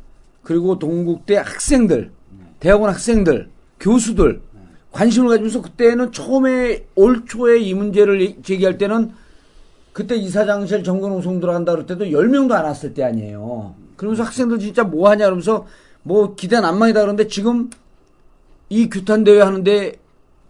[0.42, 2.10] 그리고 동국대 학생들,
[2.58, 3.48] 대학원 학생들,
[3.78, 4.42] 교수들,
[4.90, 9.12] 관심을 가지면서 그때는 처음에 올 초에 이 문제를 제기할 때는
[9.92, 13.76] 그때 이사장실 정근홍송 들어간다 그럴 때도 10명도 안 왔을 때 아니에요.
[13.94, 15.66] 그러면서 학생들 진짜 뭐 하냐 그러면서
[16.02, 17.70] 뭐 기대 난망이다 그러는데 지금
[18.68, 19.94] 이 규탄 대회 하는데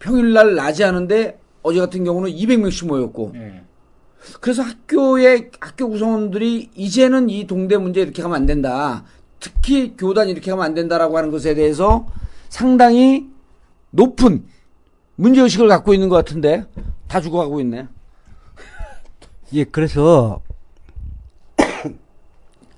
[0.00, 3.32] 평일날 낮에 하는데 어제 같은 경우는 200명씩 모였고
[4.40, 9.04] 그래서 학교의 학교 구성원들이 이제는 이 동대 문제 이렇게 가면 안 된다.
[9.38, 12.06] 특히 교단 이렇게 가면 안 된다라고 하는 것에 대해서
[12.48, 13.28] 상당히
[13.90, 14.44] 높은
[15.16, 16.64] 문제 의식을 갖고 있는 것 같은데
[17.08, 17.88] 다 죽어가고 있네.
[19.52, 20.42] 예, 그래서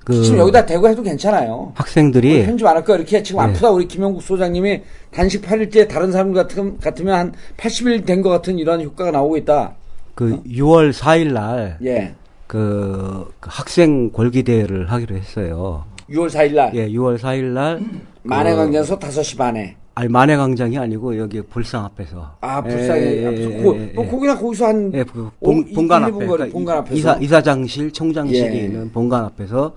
[0.04, 1.72] 그 지금 여기다 대고 해도 괜찮아요.
[1.76, 3.50] 학생들이 편집 안할거 이렇게 지금 네.
[3.50, 4.82] 아프다 우리 김영국 소장님이
[5.12, 9.74] 단식 8일째 다른 사람 같은 같으면 한 80일 된 것 같은 이런 효과가 나오고 있다.
[10.14, 12.14] 그 6월 4일 날 예.
[12.46, 15.84] 그 학생 골기 대회를 하기로 했어요.
[16.10, 17.80] 6월 4일 날 예, 6월 4일 날
[18.24, 19.76] 만해광장에서 5시 반에.
[19.94, 22.36] 아니 만해광장이 아니고 여기 불상 앞에서.
[22.40, 23.22] 아, 불쌍해.
[23.22, 24.08] 예, 앞에서 예, 고, 예, 뭐 예.
[24.10, 28.56] 거기나 거기서 한 예, 그 오, 본, 이- 본관 일, 앞에 그러니까 이사 이사장실 총장실이
[28.58, 28.64] 예.
[28.64, 29.74] 있는 본관 앞에서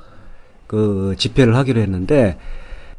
[0.75, 2.35] 그 집회를 하기로 했는데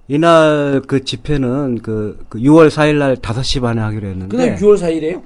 [0.08, 5.20] 이날 그 집회는 그, 그 6월 4일 날 5시 반에 하기로 했는데 그날 6월 4일이에요?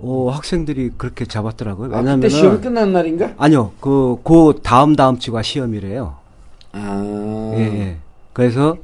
[0.00, 1.94] 어, 학생들이 그렇게 잡았더라고요.
[1.94, 3.32] 아, 왜냐면 그때 시험이 끝난 날인가?
[3.38, 3.72] 아니요.
[3.80, 6.16] 그, 그 다음 다음 주가 시험이래요.
[6.72, 7.52] 아.
[7.56, 7.96] 예, 예.
[8.34, 8.76] 그래서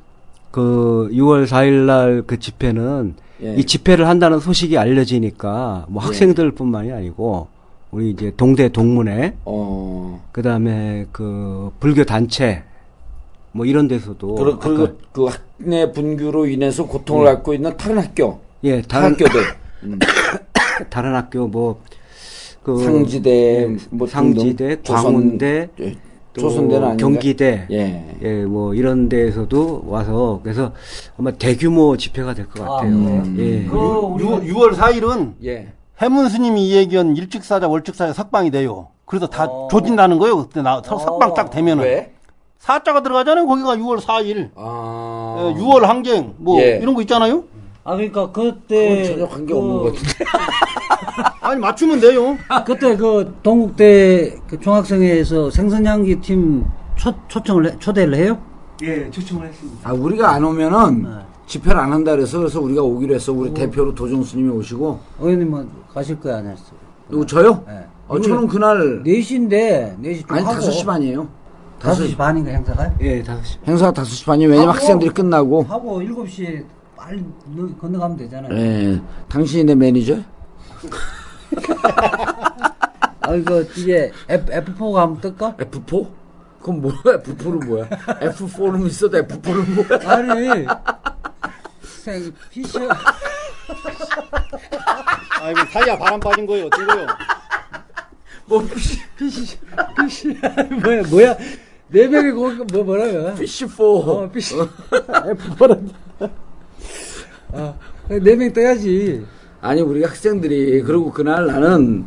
[0.51, 3.57] 그 6월 4일 날 그 집회는 예.
[3.57, 6.07] 이 집회를 한다는 소식이 알려지니까 뭐 예.
[6.07, 7.49] 학생들뿐만이 아니고
[7.91, 10.25] 우리 이제 동대 동문회 어.
[10.33, 12.63] 그다음에 그 불교 단체
[13.53, 15.27] 뭐 이런 데서도 그리고 아까- 그, 그
[15.61, 18.41] 학내 분규로 인해서 고통을 갖고 있는 다른 학교.
[18.65, 19.41] 예, 타 다른 학교들.
[19.85, 19.99] 음.
[20.91, 21.79] 다른 학교 뭐
[22.63, 24.83] 그 상지대, 뭐 상지대, 등등.
[24.85, 25.97] 조선- 광운대, 예,
[26.33, 27.05] 또 조선대는 아닌가?
[27.05, 28.17] 경기대, 예.
[28.23, 30.73] 예, 뭐 이런 데에서도 와서 그래서
[31.19, 33.25] 아마 대규모 집회가 될 것 같아요.
[33.37, 33.65] 예.
[33.69, 35.73] 그 우리가 6월 4일은 예.
[36.01, 38.89] 해문 스님이 이 얘기한 일찍사자 월찍사자 석방이 돼요.
[39.07, 39.67] 그래서 다 어.
[39.69, 40.47] 조진다는 거예요.
[40.47, 42.13] 그때 나 석- 석방 딱 되면은 왜?
[42.67, 43.45] 사자가 들어가잖아요.
[43.45, 44.51] 거기가 6월 4일.
[44.55, 45.53] 아.
[45.59, 46.79] 6월 항쟁 뭐 예.
[46.81, 47.43] 이런 거 있잖아요.
[47.83, 50.25] 아 그러니까 그때 전혀 관계 없는 것 같은데.
[51.43, 52.39] 아니 맞추면 돼요.
[52.65, 58.39] 그때 그 동국대 그 중학생회에서 생선향기 팀 초, 초청을 해- 초대를 해요?
[58.85, 59.91] 예, 초청을 했습니다.
[59.91, 61.05] 아, 우리가 안 오면은
[61.47, 63.33] 집회를 안 한다 그래서 그래서 우리가 오기로 했어.
[63.33, 65.01] 우리 대표로 도종 스님이 오시고.
[65.19, 66.79] 의원님은 가실 거야 안 했어요?
[67.09, 67.65] 누구 저요?
[67.67, 67.85] 네.
[68.07, 71.42] 어, 저는 그날 4시인데 4시 좀 아니 하고 5시 반이에요.
[71.83, 72.95] 5시 반인가 행사가요?
[73.01, 73.67] 예, 5시.
[73.67, 74.51] 행사가 5시 반이에요.
[74.51, 75.63] 왜냐면 하고, 학생들이 끝나고.
[75.65, 76.65] 하고 7시에
[76.97, 78.57] 빨리 너- 건너가면 되잖아요.
[78.57, 79.01] 예.
[79.29, 80.19] 당신이 내 매니저?
[83.21, 85.57] 아 이거 이게 F, F4가 한번 뜰까?
[85.57, 86.09] F4?
[86.61, 86.95] 그건 뭐야?
[87.05, 87.89] F4는 뭐야?
[87.89, 89.99] F4는 있어도 F4는 뭐야?
[90.13, 90.67] 아니
[91.83, 92.81] 생 피셔
[95.41, 96.67] 아이고 타이야 바람 빠진 거예요.
[96.67, 97.07] 어떤 거요?
[98.47, 99.59] 뭐 피시 피시
[99.97, 100.37] 피시
[100.83, 101.37] 뭐야 뭐야
[101.93, 103.35] 네 명이 거기 뭐 뭐라고요?
[103.35, 103.81] 피시4.
[103.81, 105.91] 어 피시 F4란
[108.09, 109.25] 아네명 떠야지.
[109.61, 112.07] 아니 우리 학생들이 그리고 그날 나는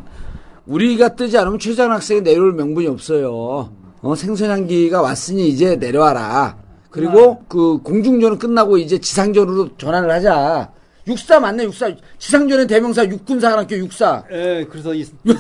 [0.66, 3.70] 우리가 뜨지 않으면 최장 학생이 내려올 명분이 없어요.
[4.02, 6.58] 어, 생선향기가 왔으니 이제 내려와라.
[6.90, 10.72] 그리고 그 공중전은 끝나고 이제 지상전으로 전환을 하자.
[11.08, 11.92] 육사 맞네 육사.
[12.18, 14.24] 지상전의 대명사 육군사관학교 육사.
[14.32, 15.36] 예, 그래서 이, 이-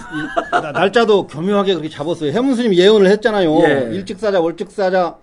[0.73, 2.31] 날짜도 교묘하게 그렇게 잡았어요.
[2.31, 3.51] 해문스님 예언을 했잖아요.
[3.63, 3.89] 예.
[3.91, 5.15] 일찍 사자, 월찍 사자,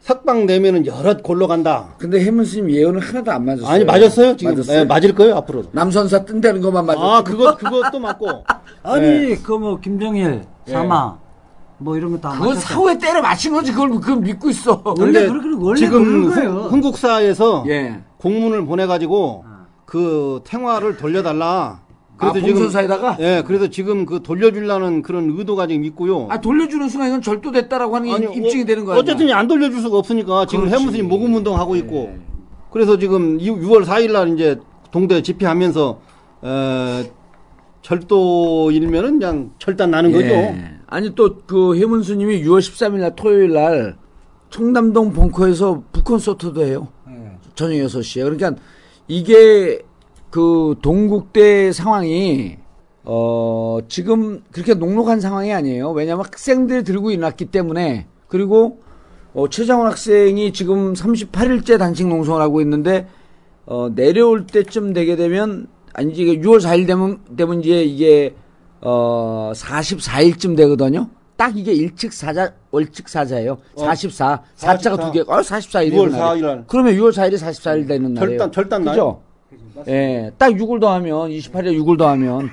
[0.00, 1.94] 석방 내면은 여럿 골로 간다.
[1.98, 3.68] 근데 해문스님 예언은 하나도 안 맞았어요.
[3.68, 4.78] 아니 맞았어요 지금 맞았어요?
[4.80, 5.64] 예, 맞을 거예요 앞으로.
[5.72, 7.14] 남선사 뜬다는 것만 맞았어.
[7.16, 8.44] 아 그것 그것도 맞고.
[8.82, 9.36] 아니 예.
[9.36, 11.16] 그뭐 김정일 사마
[11.78, 13.72] 뭐 이런 거다 그건 사후에 때려 맞힌 거지.
[13.72, 14.82] 그걸 그걸 믿고 있어.
[14.84, 16.50] 원래 근데 그렇게 원래 지금 그런 흥- 거예요.
[16.70, 18.00] 흥국사에서 예.
[18.16, 19.44] 공문을 보내가지고
[19.90, 21.80] 그 탱화를 돌려달라.
[22.18, 23.16] 아, 봉선사에다가?
[23.18, 26.28] 예, 그래서 지금 그 돌려주려는 그런 의도가 지금 있고요.
[26.30, 28.96] 아 돌려주는 순간 이건 절도됐다라고 하는 게 아니, 입증이 어, 되는 거야.
[28.96, 30.68] 어쨌든 안 돌려줄 수가 없으니까 지금.
[30.68, 32.12] 해무스님 모금 운동 하고 있고.
[32.14, 32.20] 네.
[32.70, 34.60] 그래서 지금 6월 4일 날 이제
[34.92, 36.00] 동대 집회하면서
[36.42, 37.02] 어,
[37.82, 40.26] 절도일면은 그냥 철단 나는 거죠.
[40.26, 40.74] 예.
[40.86, 43.96] 아니 또 그 해문수님이 6월 13일 날 토요일 날
[44.50, 46.88] 청담동 벙커에서 북콘서트도 해요.
[47.56, 48.22] 저녁 6시에.
[48.22, 48.54] 그러니까
[49.10, 49.82] 이게
[50.30, 52.58] 그 동국대 상황이
[53.02, 55.90] 어 지금 그렇게 녹록한 상황이 아니에요.
[55.90, 58.78] 왜냐하면 학생들이 들고 일어났기 때문에 그리고
[59.34, 63.08] 어 최장원 학생이 지금 38일째 단식 농성을 하고 있는데
[63.66, 68.36] 어 내려올 때쯤 되게 되면 아니 이게 6월 4일 되면 되면 이제 이게
[68.80, 71.10] 어 44일쯤 되거든요.
[71.36, 73.58] 딱 이게 일칙 사자 월칙 사자예요.
[73.76, 75.20] 44 사자가 두 개.
[75.20, 76.64] 어 44일이 6월 4일 날.
[76.66, 78.38] 그러면 6월 4일이 44일 되는 날이에요.
[78.38, 78.94] 절단- 절단 날?
[78.94, 79.20] 그죠?
[79.88, 80.30] 예.
[80.38, 82.48] 딱 6을 더하면 28일에 6을 더하면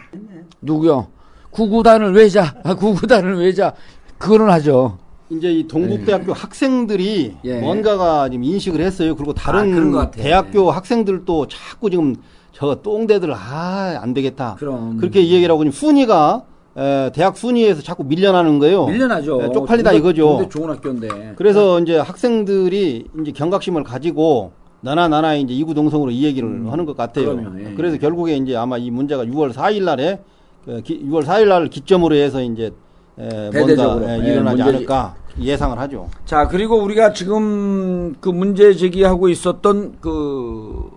[0.61, 1.07] 누구요?
[1.51, 2.55] 구구단을 외자.
[2.63, 3.73] 아, 구구단을 외자.
[4.17, 4.97] 그거는 하죠.
[5.29, 7.59] 이제 이 동국대학교 학생들이 예.
[7.59, 9.15] 뭔가가 지금 인식을 했어요.
[9.15, 10.11] 그리고 아, 다른 것 같아.
[10.21, 12.15] 대학교 학생들도 자꾸 지금
[12.53, 14.55] 저 똥대들 아 안 되겠다.
[14.57, 14.97] 그럼.
[14.97, 16.43] 그렇게 얘기를 하고 지금 순위가
[16.77, 18.85] 에, 대학 순위에서 자꾸 밀려나는 거예요.
[18.85, 19.41] 밀려나죠.
[19.41, 20.37] 에, 쪽팔리다 근데- 이거죠.
[20.37, 21.33] 근데 좋은 학교인데.
[21.35, 24.51] 그래서 이제 학생들이 이제 경각심을 가지고
[24.81, 27.31] 나나 나나 이제 이구동성으로 이 얘기를 하는 것 같아요.
[27.31, 27.41] 음.
[27.41, 27.73] 그러면, 예.
[27.75, 30.19] 그래서 결국에 이제 아마 이 문제가 6월 4일 날에
[30.65, 32.71] 그 기- 6월 4일 날 기점으로 해서 이제
[33.19, 33.95] 에, 대대적으로.
[33.99, 34.75] 뭔가 에, 예, 일어나지 문제지.
[34.77, 36.09] 않을까 예상을 하죠.
[36.25, 40.91] 자, 그리고 우리가 지금 그 문제 제기하고 있었던 그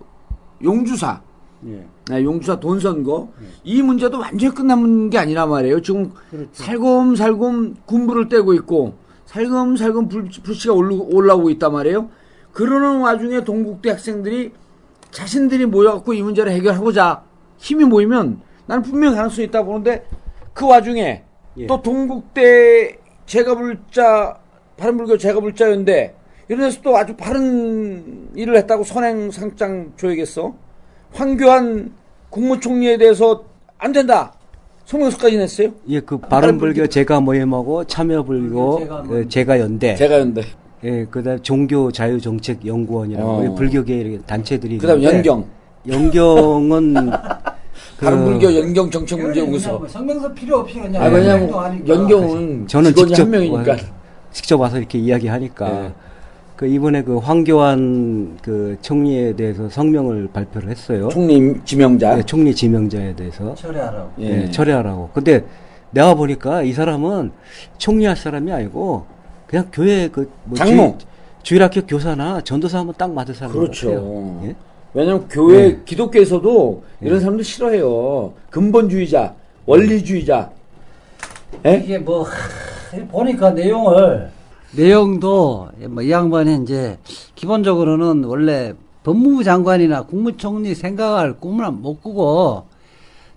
[0.63, 1.21] 용주사.
[1.67, 1.85] 예.
[2.09, 3.29] 네, 용주사 돈 선거.
[3.63, 5.81] 이 문제도 완전히 끝난 게 아니란 말이에요.
[5.81, 6.11] 지금
[6.51, 8.93] 살금살금 군부를 떼고 있고
[9.25, 12.09] 살금살금 불, 불씨가 올라- 올라오고 있단 말이에요.
[12.51, 14.51] 그러는 와중에 동국대 학생들이
[15.11, 17.23] 자신들이 모여갖고 이 문제를 해결하고자
[17.57, 20.05] 힘이 모이면 나는 분명 히 가능성이 있다 보는데
[20.53, 21.23] 그 와중에
[21.67, 24.37] 또 동국대 제가 불자
[24.77, 26.15] 바른불교 제가 불자였는데
[26.49, 30.53] 이런 데서 또 아주 바른 일을 했다고 선행상장 줘야겠어.
[31.13, 31.91] 황교안
[32.29, 33.43] 국무총리에 대해서
[33.77, 34.33] 안 된다.
[34.85, 35.69] 성명서까지 냈어요.
[35.89, 39.95] 예, 그 바른불교 제가 모임하고 참여불교 제가 그 제가 연대.
[39.95, 40.43] 제가 연대.
[40.83, 43.55] 예, 그다음 종교 자유 정책 연구원이라고 어.
[43.55, 45.45] 불교계 이렇게 단체들이 그다음 연경.
[45.87, 46.93] 연경은
[47.97, 49.85] 그 바른불교 연경 정책 문제 연구소.
[49.87, 51.87] 성명서 필요 없이 그냥 아, 왜냐면.
[51.87, 53.71] 연경은 저는 직접 한 명이니까.
[53.71, 53.77] 와-
[54.31, 55.91] 직접 와서 이렇게 이야기하니까 네.
[56.61, 61.09] 그 이번에 그 황교안 그 총리에 대해서 성명을 발표를 했어요.
[61.09, 62.17] 총리 지명자.
[62.17, 64.11] 네, 총리 지명자에 대해서 처리하라고.
[64.19, 64.43] 예.
[64.43, 65.09] 예, 철회하라고.
[65.11, 65.43] 근데
[65.89, 67.31] 내가 보니까 이 사람은
[67.79, 69.07] 총리할 사람이 아니고
[69.47, 70.99] 그냥 교회 그뭐 장로.
[71.41, 73.87] 주일, 학교 교사나 전도사 하면 딱 맞을 사람 그렇죠.
[73.89, 74.41] 같아요.
[74.43, 74.55] 예?
[74.93, 78.33] 왜냐면 교회 기독교에서도 이런 사람들 싫어해요.
[78.51, 79.33] 근본주의자,
[79.65, 80.51] 원리주의자.
[81.65, 81.81] 예?
[81.83, 82.29] 이게 뭐 하,
[83.09, 84.29] 보니까 내용을
[84.73, 86.97] 내용도 뭐 이 양반이 이제
[87.35, 92.65] 기본적으로는 원래 법무부 장관이나 국무총리 생각할 꿈을 못 꾸고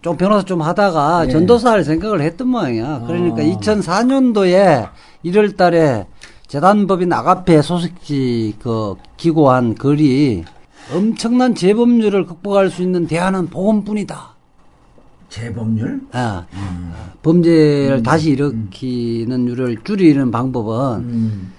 [0.02, 1.30] 좀 변호사 좀 하다가 예.
[1.30, 3.04] 전도사 할 생각을 했던 모양이야.
[3.06, 3.44] 그러니까 아.
[3.44, 4.90] 2004년도에
[5.24, 6.06] 1월 달에
[6.46, 10.44] 재단법인 아가페 소식지 그 기고한 글이
[10.94, 14.33] 엄청난 재범률을 극복할 수 있는 대안은 보험뿐이다.
[15.34, 16.00] 재범률?
[16.12, 16.46] 아,
[17.22, 21.52] 범죄를 다시 일으키는 율을 줄이는 방법은 음.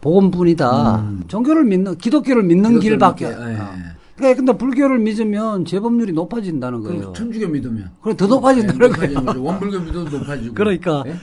[0.00, 1.04] 보험뿐이다.
[1.26, 3.26] 종교를 믿는 기독교를 믿는 길밖에.
[3.26, 3.30] 예.
[3.30, 3.68] 어.
[4.16, 7.12] 그래 근데 불교를 믿으면 재범률이 높아진다는 거예요.
[7.12, 9.24] 천주교 믿으면 그래 더 높아진다는 예, 거예요.
[9.24, 9.42] 거죠.
[9.42, 10.54] 원불교 믿어도 높아지고.
[10.54, 11.16] 그러니까 예?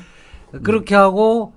[0.64, 1.54] 그렇게 하고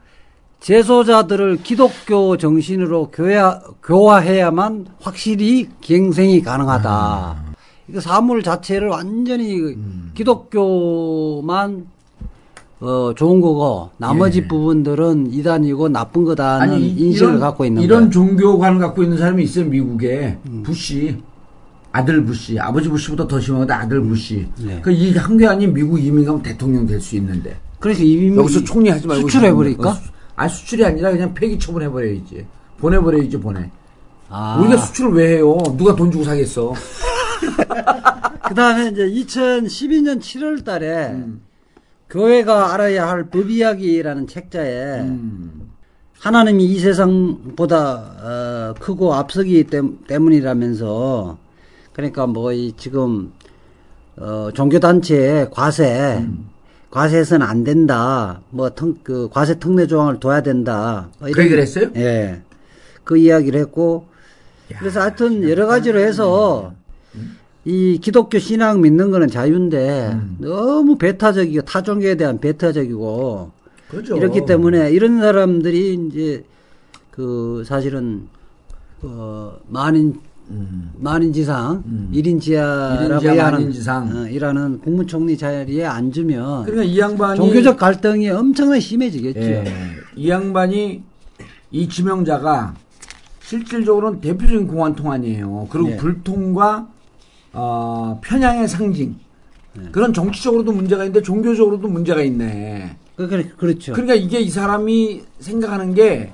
[0.60, 6.90] 제소자들을 기독교 정신으로 교화, 교화해야만 확실히 기행생이 가능하다.
[6.90, 7.47] 아.
[7.88, 10.10] 이거 사물 자체를 완전히 음.
[10.14, 11.86] 기독교만
[12.80, 14.46] 어, 좋은 거고 나머지 예.
[14.48, 18.10] 부분들은 이단이고 나쁜 거다는 이- 인식을 이런- 갖고 있는 이런 거예요.
[18.10, 21.16] 종교관을 갖고 있는 사람이 있어요 미국에 부시
[21.90, 24.80] 아들 부시 아버지 부시보다 더 심하거든 아들 부시 네.
[24.80, 28.90] 그이 한 게 아닌 미국 이민 가면 대통령 될 수 있는데 그러니까 이미 여기서 총리
[28.90, 29.90] 하지 말고 수출해 버릴까?
[29.90, 32.44] 어, 수- 아니 수출이 아니라 그냥 폐기 처분해 버려야지
[32.78, 33.68] 보내 버려야지 보내
[34.28, 34.58] 아.
[34.60, 36.74] 우리가 수출을 왜 해요 누가 돈 주고 사겠어
[38.48, 41.42] 그 다음에 이제 2012년 7월 달에 음.
[42.10, 45.70] 교회가 알아야 할 법이야기라는 책자에 음.
[46.18, 51.38] 하나님이 이 세상보다 어, 크고 앞서기 때문- 때문이라면서
[51.92, 53.32] 그러니까 뭐 이 지금
[54.16, 56.48] 어, 종교단체의 과세 음.
[56.90, 61.90] 과세해서는 안 된다 뭐그 과세 특례 조항을 둬야 된다 뭐 그 얘기를 했어요?
[61.96, 62.40] 예.
[63.04, 64.06] 그 이야기를 했고
[64.78, 66.72] 그래서 하여튼 여러 가지로 해서
[67.64, 70.36] 이 기독교 신앙 믿는 거는 자유인데 음.
[70.40, 73.50] 너무 배타적이고 타 종교에 대한 배타적이고
[73.88, 74.16] 그렇죠.
[74.16, 76.44] 이렇기 때문에 이런 사람들이 이제
[77.10, 78.28] 그 사실은
[79.02, 80.20] 어 만인
[80.98, 83.04] 만인지상 일인 지하라고 음.
[83.04, 84.16] 일인 지하 해야 하는 만인지상.
[84.16, 89.40] 어, 이라는 국무총리 자리에 앉으면 그러니까 이 양반이 종교적 갈등이 엄청나게 심해지겠죠.
[89.40, 89.64] 예,
[90.16, 91.02] 이 양반이
[91.70, 92.74] 이 지명자가
[93.40, 95.68] 실질적으로는 대표적인 공안 통 안이에요.
[95.70, 95.96] 그리고 예.
[95.96, 96.88] 불통과
[97.52, 99.16] 어, 편향의 상징.
[99.92, 102.96] 그런 정치적으로도 문제가 있는데 종교적으로도 문제가 있네.
[103.16, 103.92] 그, 그, 그렇죠.
[103.92, 106.32] 그러니까 이게 이 사람이 생각하는 게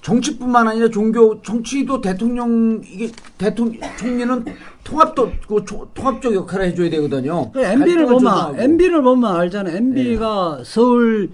[0.00, 4.44] 정치뿐만 아니라 종교, 정치도 대통령, 이게 대통령, 총리는
[4.82, 7.52] 통합도, 그 조- 통합적 역할을 해줘야 되거든요.
[7.52, 8.60] 그 MB를 보면 조정하고.
[8.60, 9.76] MB를 보면 알잖아요.
[9.76, 11.30] MB가 서울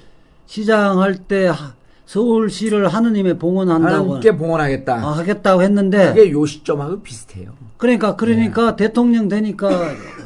[0.47, 1.75] 시장 할때 하-
[2.13, 4.95] 서울시를 하느님의 봉헌한다고 하나님께 봉헌하겠다.
[4.95, 7.53] 아, 하겠다고 했는데 그게 요 시점하고 비슷해요.
[7.77, 8.87] 그러니까 그러니까 네.
[8.87, 9.69] 대통령 되니까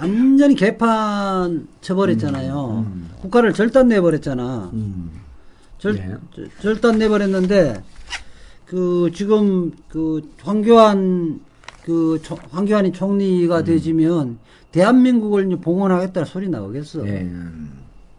[0.01, 2.85] 완전히 개판 쳐버렸잖아요.
[2.87, 4.71] 음, 국가를 절단내 버렸잖아.
[5.81, 6.15] 절, 네.
[6.37, 7.83] 절- 절단 내 버렸는데
[8.65, 11.41] 그 지금 그 황교안
[11.85, 12.93] 그 초- 황교안이 음.
[12.93, 14.39] 총리가 되지면
[14.71, 17.03] 대한민국을 봉헌하겠다는 소리 나오겠어.
[17.03, 17.29] 네.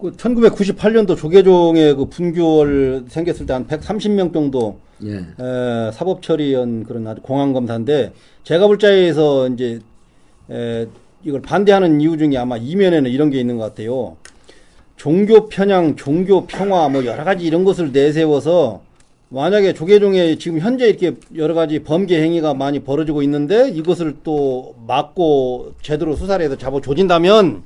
[0.04, 5.16] 그 1998년도 조계종의 그 분교를 생겼을 때 한 130명 정도 예.
[5.16, 8.12] 에, 사법 처리한 그런 아주 공안 검사인데
[8.43, 9.80] 제가 볼 자에서 이제
[10.51, 10.88] 에,
[11.24, 14.18] 이걸 반대하는 이유 중에 아마 이면에는 이런 게 있는 것 같아요.
[14.97, 18.82] 종교 편향, 종교 평화 뭐 여러 가지 이런 것을 내세워서
[19.30, 25.76] 만약에 조계종에 지금 현재 이렇게 여러 가지 범죄 행위가 많이 벌어지고 있는데 이것을 또 막고
[25.82, 27.64] 제대로 수사를 해서 잡아 조진다면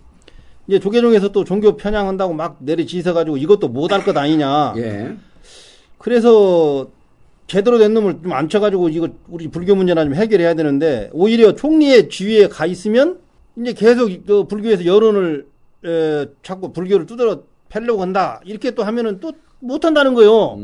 [0.67, 4.73] 이제 조계종에서 또 종교 편향한다고 막 내리지서 가지고 이것도 못할 것 아니냐.
[4.77, 5.15] 예.
[5.97, 6.87] 그래서
[7.47, 12.49] 제대로 된 놈을 좀 앉혀가지고 이거 우리 불교 문제나 좀 해결해야 되는데 오히려 총리의 지위에
[12.49, 13.19] 가 있으면
[13.57, 15.47] 이제 계속 그 불교에서 여론을
[15.85, 20.59] 에, 자꾸 불교를 두드러 패려고 한다 이렇게 또 하면은 또 못한다는 거예요.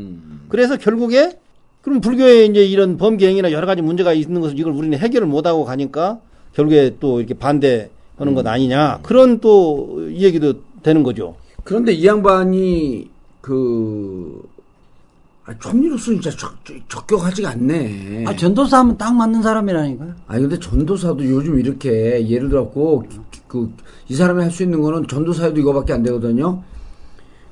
[0.48, 1.38] 그래서 결국에
[1.80, 5.64] 그럼 불교에 이제 이런 범죄 행위나 여러 가지 문제가 있는 것을 이걸 우리는 해결을 못하고
[5.64, 6.20] 가니까
[6.54, 11.36] 결국에 또 이렇게 반대 하는 것 아니냐 그런 또이 얘기도 되는 거죠.
[11.64, 13.10] 그런데 이 양반이
[13.40, 14.42] 그
[15.46, 16.54] 아, 총리로서 진짜 적,
[16.88, 18.24] 적격하지가 않네.
[18.26, 20.14] 아, 전도사 하면 딱 맞는 사람이라니까요.
[20.26, 23.04] 아니 근데 전도사도 요즘 이렇게 예를 들어갖고
[23.48, 23.70] 그
[24.08, 26.62] 이 사람이 할 수 있는 거는 전도사에도 이거밖에 안 되거든요.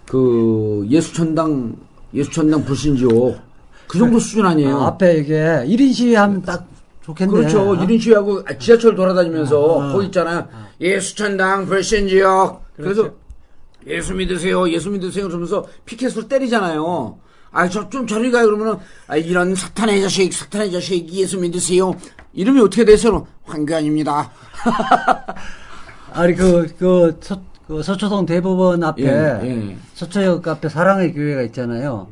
[0.07, 1.75] 그 예수천당
[2.13, 3.39] 예수천당 불신지옥
[3.89, 4.79] 그 정도 수준 아니에요.
[4.83, 5.35] 아, 앞에 이게
[5.67, 6.67] 1인 시위하면 딱
[7.03, 7.31] 좋겠네.
[7.33, 7.61] 그렇죠.
[7.61, 7.77] 어?
[7.77, 9.93] 1인 시위하고 지하철 돌아다니면서 아, 아.
[9.93, 10.49] 거기 있잖아요.
[10.81, 12.63] 예 수천당 불신지옥.
[12.77, 13.11] 그래서
[13.87, 14.69] 예수 믿으세요.
[14.71, 15.27] 예수 믿으세요.
[15.29, 17.19] 그러면서 피켓을 때리잖아요.
[17.51, 18.47] 아, 저 좀 저리 가요.
[18.47, 18.77] 그러면은
[19.09, 21.93] 아, 이런 사탄의 자식, 사탄의 자식 예수 믿으세요.
[22.33, 23.27] 이름이 어떻게 되세요?
[23.45, 24.31] 황교안입니다.
[26.15, 29.77] 아니 그, 그, 서, 그 서초동 대법원 앞에 예, 예.
[29.95, 32.09] 서초역 앞에 사랑의 교회가 있잖아요.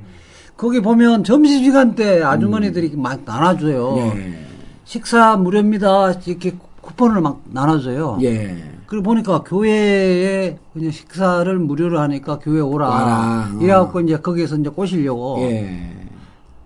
[0.57, 3.97] 거기 보면 점심시간 때 아주머니들이 막 나눠줘요.
[4.17, 4.50] 예.
[4.91, 6.15] 식사 무료입니다.
[6.27, 8.19] 이렇게 쿠폰을 막 나눠줘요.
[8.23, 8.57] 예.
[8.87, 12.89] 그리고 보니까 교회에 그냥 식사를 무료로 하니까 교회 오라.
[12.89, 13.51] 와라.
[13.55, 13.59] 어.
[13.63, 15.37] 이래갖고 이제 거기에서 이제 꼬시려고.
[15.43, 15.93] 예.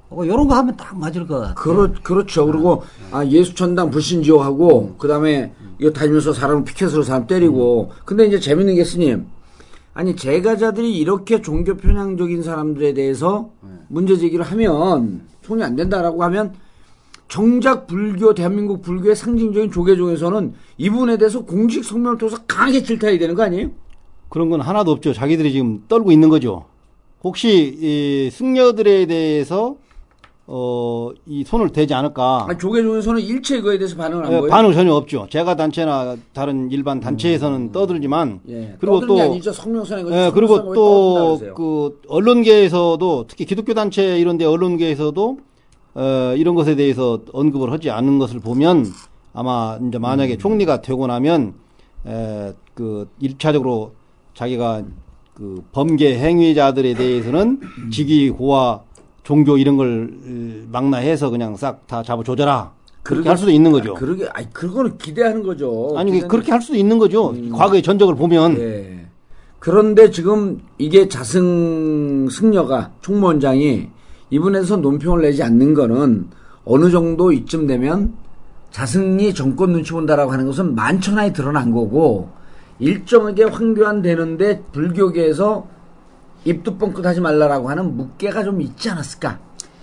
[0.08, 1.54] 어, 이런 거 하면 딱 맞을 것 같아요.
[1.54, 2.46] 그렇, 그렇죠.
[2.46, 7.92] 그리고, 아, 예수천당 불신지옥하고, 그 다음에, 이거 다니면서 사람을 피켓으로 사람 때리고.
[8.06, 9.26] 근데 이제 재밌는 게 스님.
[9.92, 13.50] 아니, 제가자들이 이렇게 종교 편향적인 사람들에 대해서
[13.88, 16.54] 문제 제기를 하면, 손이 안 된다라고 하면,
[17.28, 23.42] 정작 불교, 대한민국 불교의 상징적인 조계종에서는 이분에 대해서 공식 성명을 통해서 강하게 질타해야 되는 거
[23.42, 23.70] 아니에요?
[24.28, 25.12] 그런 건 하나도 없죠.
[25.12, 26.64] 자기들이 지금 떨고 있는 거죠.
[27.22, 29.76] 혹시 이 승려들에 대해서
[30.46, 32.44] 어, 이 손을 대지 않을까?
[32.48, 34.50] 아니, 조계종에서는 일체 이거에 대해서 반응을 한 예, 거예요?
[34.50, 35.26] 반응 전혀 없죠.
[35.30, 38.76] 제가 단체나 다른 일반 단체에서는 떠들지만 예.
[38.78, 39.52] 그리고 또게 아니죠.
[39.52, 40.14] 성명선에 거지.
[40.14, 41.40] 예, 그리고 거기 또.
[41.56, 45.38] 그 언론계에서도 특히 기독교 단체 이런 데 언론계에서도
[45.94, 48.86] 어, 이런 것에 대해서 언급을 하지 않는 것을 보면
[49.32, 50.02] 아마 이제 음.
[50.02, 51.54] 만약에 총리가 되고 나면
[52.06, 53.92] 에, 그 일차적으로
[54.34, 54.82] 자기가
[55.34, 57.90] 그 범죄 행위자들에 대해서는 음.
[57.90, 58.82] 직위 고와
[59.22, 62.72] 종교 이런 걸 어, 망라해서 그냥 싹 다 잡아 조져라.
[63.02, 63.92] 그렇게 할 수도 있는 거죠.
[63.92, 65.92] 아, 그러게, 아니, 그거는 기대하는 거죠.
[65.94, 67.30] 아니 기대는- 그렇게 할 수도 있는 거죠.
[67.30, 67.50] 음.
[67.52, 69.06] 과거의 전적을 보면 예.
[69.58, 73.88] 그런데 지금 이게 자승 승려가 총무원장이
[74.30, 76.28] 이분에서 논평을 내지 않는 거는
[76.64, 78.14] 어느 정도 이쯤 되면
[78.70, 82.30] 자승이 정권 눈치 본다라고 하는 것은 만천하에 드러난 거고
[82.78, 85.66] 일정하게 황교안 되는데 불교계에서
[86.44, 89.38] 입도 뻥끗 하지 말라라고 하는 묵계가 좀 있지 않았을까?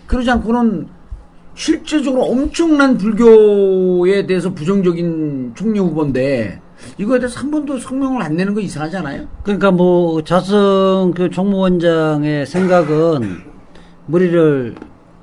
[0.08, 0.88] 그러지 않고는
[1.56, 6.62] 실제적으로 엄청난 불교에 대해서 부정적인 총리 후보인데
[6.98, 9.28] 이거에 대해서 한 번도 성명을 안 내는 거 이상하지 않아요?
[9.44, 13.51] 그러니까 뭐 자성 그 총무원장의 생각은
[14.08, 14.76] 머리를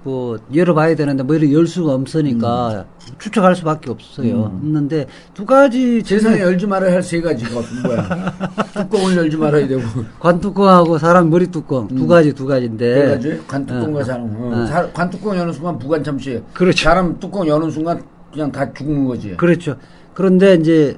[0.05, 2.85] 뭐 열어봐야 되는데 머리를 열 수가 없으니까
[3.19, 4.43] 추측할 수밖에 없어요.
[4.43, 8.33] 없는데 두 가지 세상에 열지 말아야 할 세 가지가 뭐야?
[8.75, 9.83] 뚜껑을 열지 말아야 되고
[10.21, 14.25] 관뚜껑하고 사람 머리 뚜껑 두 가지 두 가지인데 세 가지 관뚜껑과 어, 사람.
[14.37, 14.51] 어.
[14.63, 14.67] 어.
[14.67, 16.41] 사- 관뚜껑 여는 순간 부관 참시.
[16.55, 16.85] 그렇죠.
[16.85, 18.01] 사람 뚜껑 여는 순간
[18.33, 19.37] 그냥 다 죽는 거지.
[19.37, 19.77] 그렇죠.
[20.15, 20.97] 그런데 이제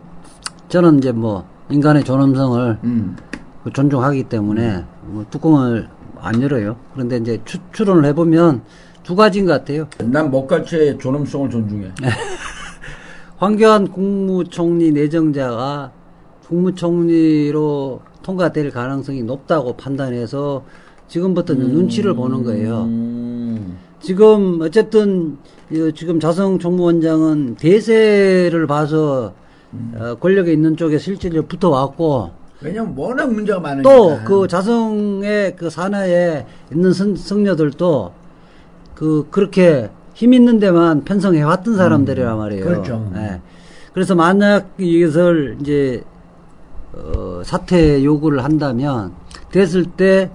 [0.69, 3.17] 저는 이제 뭐 인간의 존엄성을 음.
[3.65, 5.89] 그 존중하기 때문에 뭐 뚜껑을
[6.23, 6.77] 안 열어요.
[6.95, 8.63] 그런데 이제 추, 추론을 해보면
[9.03, 9.89] 두 가지인 것 같아요.
[9.99, 11.91] 난 먹갈치의 존엄성을 존중해.
[13.39, 15.93] 황교안 국무총리 내정자가
[16.47, 20.65] 국무총리로 통과될 가능성이 높다고 판단해서
[21.09, 22.83] 지금부터 눈치를 보는 거예요.
[22.83, 23.79] 음.
[24.01, 25.39] 지금 어쨌든
[25.71, 29.35] 이 지금 자성 총무원장은 대세를 봐서
[29.95, 32.31] 어, 권력에 있는 쪽에 실질적으로 붙어왔고
[32.63, 33.89] 왜냐면 워낙 문제가 많으니까.
[33.91, 38.13] 또 그 자성의 그 산하에 있는 성, 성녀들도
[38.95, 42.65] 그 그렇게 힘 있는 데만 편성해 왔던 사람들이란 말이에요.
[42.65, 43.11] 그렇죠.
[43.17, 43.41] 예.
[43.95, 46.03] 그래서 만약 이것을 이제
[46.93, 49.13] 어, 사퇴 요구를 한다면
[49.51, 50.31] 됐을 때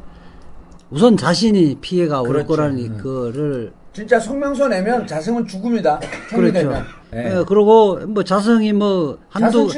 [0.90, 2.48] 우선 자신이 피해가 올 그렇죠.
[2.48, 6.00] 거라는 거를 진짜 성명서 내면 자승은 죽음이다.
[6.30, 6.54] 그렇죠.
[6.54, 6.84] 되면.
[7.16, 7.38] 예.
[7.40, 9.70] 예, 그리고 뭐 자성이 뭐 한두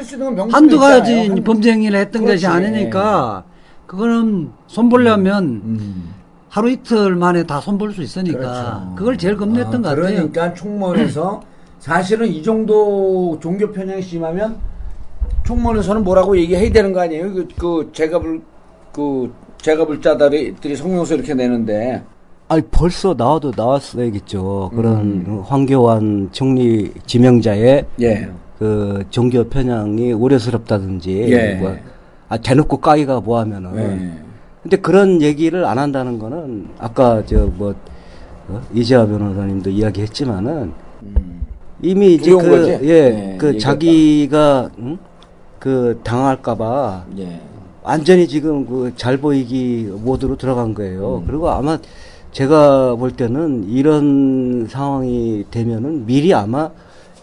[0.51, 1.33] 한두 가지 있잖아요.
[1.35, 2.45] 한- 범죄 행위를 했던 그렇지.
[2.45, 3.43] 것이 아니니까
[3.85, 6.13] 그거는 손보려면 음.
[6.49, 8.93] 하루 이틀 만에 다 손볼 수 있으니까 그렇죠.
[8.95, 10.15] 그걸 제일 겁냈던 아, 것 같아요.
[10.15, 11.41] 그러니까 총무원에서
[11.79, 14.57] 사실은 이 정도 종교 편향이 심하면
[15.45, 17.33] 총무원에서는 뭐라고 얘기해야 되는 거 아니에요?
[17.33, 18.41] 그, 그 제가 불,
[18.91, 19.31] 그
[19.61, 22.03] 제가 불자들이 성명서 이렇게 내는데
[22.49, 24.71] 아니 벌써 나와도 나왔어야겠죠.
[24.73, 24.95] 그런
[25.27, 25.43] 음.
[25.45, 28.29] 황교안 총리 지명자의 예.
[28.57, 31.55] 그 종교 편향이 우려스럽다든지 예.
[31.55, 31.75] 뭐,
[32.29, 34.23] 아 대놓고 까기가 뭐하면은 예.
[34.63, 37.75] 근데 그런 얘기를 안 한다는 거는 아까 저뭐
[38.73, 40.71] 이재화 변호사님도 이야기했지만은
[41.81, 42.71] 이미 이제 그 거지?
[42.87, 43.57] 예, 그.
[43.57, 44.97] 자기가 응?
[45.59, 47.41] 그 당할까봐 예.
[47.83, 50.73] 완전히 지금 그 잘 보이기 모드로 들어간 음.
[50.73, 51.23] 거예요.
[51.27, 51.77] 그리고 아마
[52.37, 56.69] 제가 볼 때는 이런 상황이 되면은 미리 아마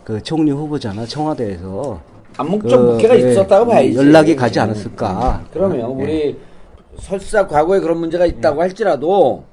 [0.03, 2.01] 그 총리 후보자나 청와대에서
[2.37, 3.95] 암묵적 그, 묵회가 예, 있었다고 봐야지.
[3.95, 5.45] 연락이 가지 않았을까.
[5.53, 5.85] 그러면 예.
[5.85, 6.39] 우리
[6.99, 9.45] 설사 과거에 그런 문제가 있다고 할지라도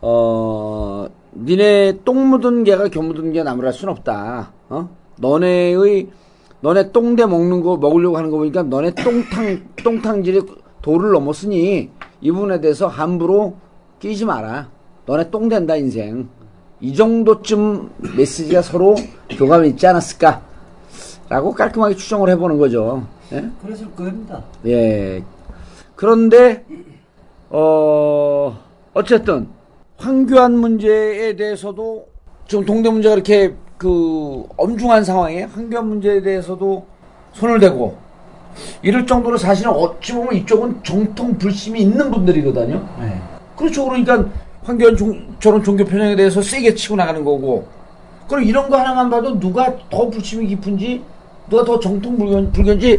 [0.00, 4.52] 어 니네 똥 묻은 개가 겨 묻은 개 나무랄 순 없다.
[4.70, 4.88] 어?
[5.18, 6.08] 너네의
[6.62, 10.40] 너네 똥대 먹는 거 먹으려고 하는 거 보니까 너네 똥탕 똥탕질이
[10.80, 11.90] 도를 넘었으니
[12.22, 13.56] 이 부분에 대해서 함부로
[13.98, 14.72] 끼지 마라.
[15.06, 16.28] 너네 똥 된다 인생.
[16.80, 18.94] 이 정도쯤 메시지가 서로
[19.30, 20.42] 교감이 있지 않았을까?
[21.28, 23.06] 라고 깔끔하게 추정을 해보는 거죠.
[23.32, 23.44] 예?
[23.62, 24.42] 그랬을 겁니다.
[24.66, 25.22] 예.
[25.96, 26.64] 그런데
[27.50, 28.58] 어
[28.92, 29.48] 어쨌든
[29.96, 32.06] 황교안 문제에 대해서도
[32.46, 36.86] 지금 동대 문제가 이렇게 그 엄중한 상황에 환경 문제에 대해서도
[37.32, 37.96] 손을 대고
[38.82, 42.86] 이럴 정도로 사실은 어찌 보면 이쪽은 정통 불심이 있는 분들이거든요.
[43.00, 43.20] 네.
[43.56, 43.84] 그렇죠.
[43.84, 44.26] 그러니까
[44.64, 47.68] 환경 종, 저런 종교 편향에 대해서 세게 치고 나가는 거고.
[48.28, 51.02] 그럼 이런 거 하나만 봐도 누가 더 불심이 깊은지
[51.50, 52.96] 누가 더 정통 불교, 불교인지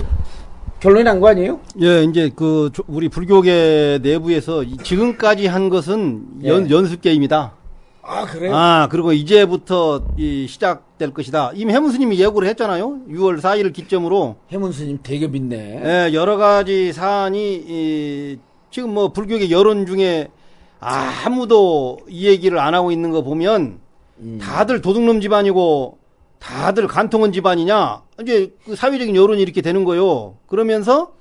[0.80, 1.60] 결론이 난 거 아니에요?
[1.82, 6.74] 예, 이제 그 조- 우리 불교계 내부에서 이- 지금까지 한 것은 연, 예.
[6.74, 7.54] 연습 게임이다.
[8.08, 8.52] 아 그래요?
[8.56, 11.54] 아, 그리고 이제부터 이 시작될 것이다.
[11.56, 13.00] 이미 해문 스님이 예고를 했잖아요.
[13.10, 15.82] 6월 4일을 기점으로 해문 스님 되게 믿네.
[15.84, 18.38] 예, 여러 가지 사안이 이,
[18.70, 20.28] 지금 뭐 불교계 여론 중에
[20.90, 23.80] 아무도 이 얘기를 안 하고 있는 거 보면
[24.40, 25.98] 다들 도둑놈 집안이고
[26.40, 28.04] 다들 간통원 집안이냐?
[28.22, 30.36] 이제 그 사회적인 여론이 이렇게 되는 거요.
[30.48, 31.14] 그러면서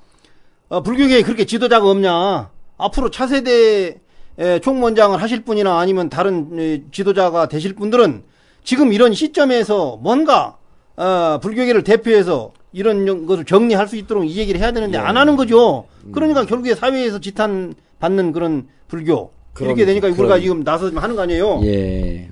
[0.68, 2.50] 어, 불교계에 그렇게 지도자가 없냐?
[2.76, 4.00] 앞으로 차세대
[4.38, 8.24] 에, 총무원장을 하실 분이나 아니면 다른 에, 지도자가 되실 분들은
[8.64, 10.56] 지금 이런 시점에서 뭔가
[10.96, 15.36] 어, 불교계를 대표해서 이런 영- 것을 정리할 수 있도록 이 얘기를 해야 되는데 안 하는
[15.36, 15.86] 거죠.
[16.12, 19.30] 그러니까 결국에 사회에서 지탄 받는 그런 불교
[19.60, 20.40] 이렇게 그럼, 되니까 우리가 그럼.
[20.40, 21.60] 지금 나서 좀 하는 거 아니에요?
[21.64, 22.28] 예,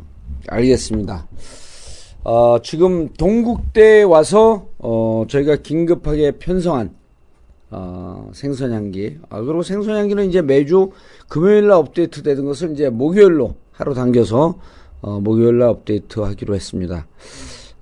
[0.49, 1.27] 알겠습니다.
[2.25, 6.95] 어, 지금 동국대에 와서 어, 저희가 긴급하게 편성한
[7.71, 9.19] 어, 생선향기.
[9.31, 10.91] 아, 그리고 생선향기는 이제 매주
[11.29, 14.59] 금요일 날 업데이트 되는 것을 이제 목요일로 하루 당겨서
[15.01, 17.07] 어, 목요일 날 업데이트 하기로 했습니다.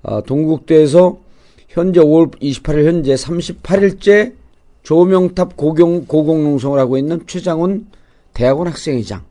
[0.03, 1.19] 어, 동국대에서
[1.67, 4.33] 현재 5월 28일 현재 38일째
[4.83, 7.87] 조명탑 고공, 고공농성을 하고 있는 최장훈
[8.33, 9.23] 대학원 학생회장.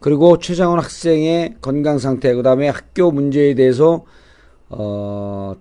[0.00, 4.04] 그리고 최장훈 학생의 건강 상태, 그 다음에 학교 문제에 대해서,
[4.70, 5.54] 어,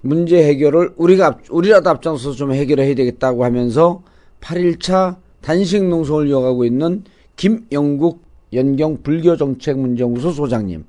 [0.00, 4.02] 문제 해결을 우리가, 앞- 우리라도 앞장서서 좀 해결을 해야 되겠다고 하면서
[4.40, 7.02] 8일차 단식 농성을 이어가고 있는
[7.36, 10.84] 김영국 연경 불교정책문제연구소 소장님.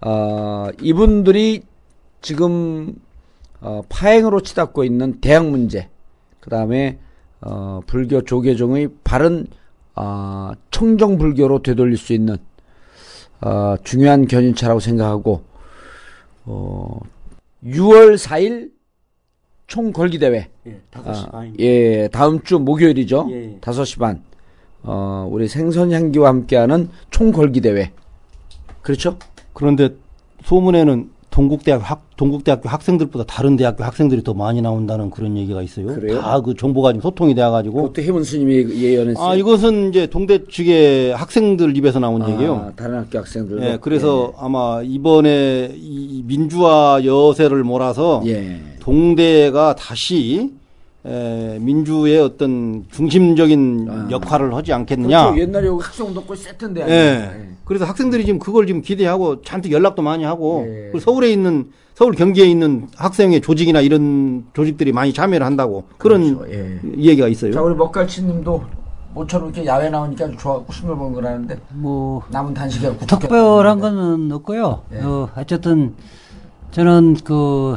[0.00, 1.62] 어, 이분들이
[2.22, 2.94] 지금,
[3.60, 5.88] 어, 파행으로 치닫고 있는 대학 문제,
[6.38, 6.98] 그 다음에,
[7.40, 9.48] 어, 불교 조계종의 바른
[10.00, 12.36] 아, 청정 불교로 되돌릴 수 있는
[13.40, 15.42] 아, 중요한 견인차라고 생각하고
[16.44, 17.00] 어,
[17.64, 18.70] 6월 4일
[19.66, 20.48] 총 걸기 대회.
[20.66, 21.52] 예, 5시 아.
[21.58, 23.26] 예, 다음 주 목요일이죠.
[23.30, 23.58] 예.
[23.60, 24.22] 5시 반.
[24.84, 27.90] 어, 우리 생선 향기와 함께하는 총 걸기 대회.
[28.80, 29.18] 그렇죠?
[29.52, 29.96] 그런데
[30.44, 35.86] 소문에는 동국대학 학 동국대학교 학생들보다 다른 대학교 학생들이 더 많이 나온다는 그런 얘기가 있어요.
[35.86, 36.20] 그래요?
[36.20, 37.82] 다 그 정보가 지금 소통이 돼가지고.
[37.82, 39.24] 그것도 해문 스님이 예언했어요.
[39.24, 42.72] 아 이것은 이제 동대 측의 학생들 입에서 나온 아, 얘기요.
[42.76, 43.64] 다른 학교 학생들도.
[43.64, 48.60] 예, 그래서 아마 이번에 이 민주화 여세를 몰아서 예.
[48.80, 50.50] 동대가 다시
[51.06, 55.30] 에, 민주의 어떤 중심적인 역할을 하지 않겠느냐.
[55.30, 55.40] 그렇죠.
[55.40, 56.88] 옛날에 여기 학생 운동권 세트인데.
[56.88, 57.48] 예.
[57.64, 60.98] 그래서 학생들이 지금 그걸 지금 기대하고 잔뜩 연락도 많이 하고 예.
[60.98, 66.52] 서울에 있는 서울 경기에 있는 학생의 조직이나 이런 조직들이 많이 참여를 한다고 그런 그렇죠.
[66.52, 66.80] 예.
[66.96, 67.52] 얘기가 있어요.
[67.52, 68.62] 자, 우리 먹갈치님도
[69.14, 74.82] 모처럼 이렇게 야외 나오니까 아주 좋아하고 싱글벙글 그러는데 뭐 남은 단식이하고 특별한 거는 없고요.
[74.94, 75.00] 예.
[75.00, 75.94] 어, 어쨌든
[76.70, 77.76] 저는 그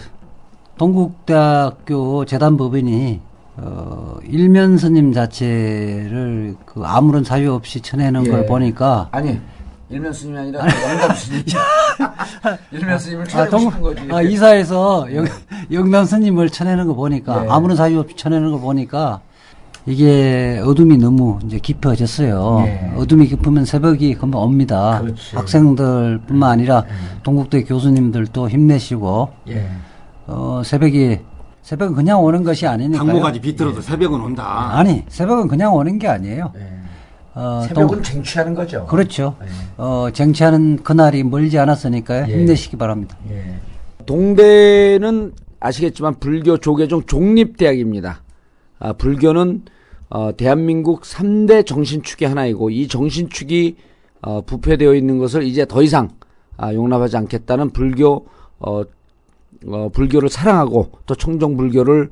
[0.82, 3.20] 동국대학교 재단법인이
[3.58, 8.32] 어, 일면 스님 자체를 그 아무런 사유 없이 쳐내는 예.
[8.32, 9.40] 걸 보니까 아니
[9.90, 11.44] 일면 스님이 아니라 영감 스님.
[12.72, 14.02] 일면 스님을 아, 찾고 동, 싶은 거지.
[14.10, 15.26] 아, 이사에서 영,
[15.72, 17.50] 영남 스님을 쳐내는 거 보니까 예.
[17.52, 19.22] 아무런 사유 없이 쳐내는 걸 보니까
[19.86, 22.64] 이게 어둠이 너무 이제 깊어졌어요.
[22.66, 22.94] 예.
[22.98, 25.00] 어둠이 깊으면 새벽이 금방 옵니다.
[25.00, 25.36] 그렇지.
[25.36, 26.86] 학생들뿐만 아니라
[27.22, 29.70] 동국대 교수님들도 힘내시고 예.
[30.32, 31.20] 어, 새벽이
[31.62, 33.06] 새벽은 그냥 오는 것이 아니니까요.
[33.06, 34.72] 당모가지 비틀어도 새벽은 온다.
[34.78, 36.52] 아니 새벽은 그냥 오는 게 아니에요.
[36.56, 36.68] 예.
[37.36, 38.86] 어, 새벽은 동- 쟁취하는 거죠.
[38.88, 39.36] 그렇죠.
[39.44, 39.48] 예.
[39.78, 42.26] 어, 쟁취하는 그날이 멀지 않았으니까요.
[42.28, 42.34] 예.
[42.34, 43.16] 힘내시기 바랍니다.
[43.30, 43.56] 예.
[44.06, 48.24] 동대는 아시겠지만 불교 조계종 종립대학입니다.
[48.80, 49.62] 아, 불교는
[50.10, 53.78] 어, 대한민국 3대 정신축의 하나이고 이 정신축이
[54.24, 56.10] 어, 부패되어 있는 것을 이제 더 이상
[56.58, 58.26] 아, 용납하지 않겠다는 불교
[58.60, 58.82] 어,
[59.68, 62.10] 어, 불교를 사랑하고 또 청정 불교를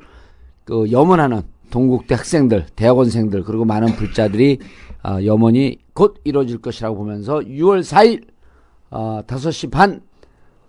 [0.65, 4.59] 그 염원하는 동국대 학생들, 대학원생들 그리고 많은 불자들이
[5.01, 8.27] 아, 염원이 곧 이루어질 것이라고 보면서 6월 4일
[8.91, 10.01] 어, 5시 반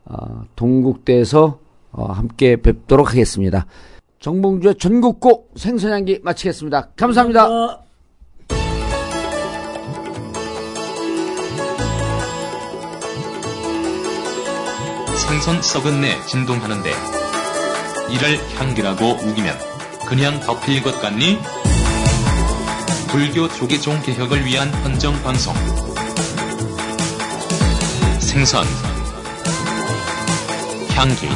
[0.04, 1.58] 어, 동국대에서
[1.92, 3.66] 어, 함께 뵙도록 하겠습니다.
[4.20, 6.90] 정봉주의 전국곡 생선향기 마치겠습니다.
[6.96, 7.89] 감사합니다.
[15.30, 16.90] 생선 썩은 내 진동하는데
[18.10, 19.56] 이를 향기라고 우기면
[20.04, 21.38] 그냥 덮일 것 같니?
[23.06, 25.54] 불교 조계종 개혁을 위한 헌정 방송.
[28.18, 28.66] 생선.
[30.96, 31.28] 향기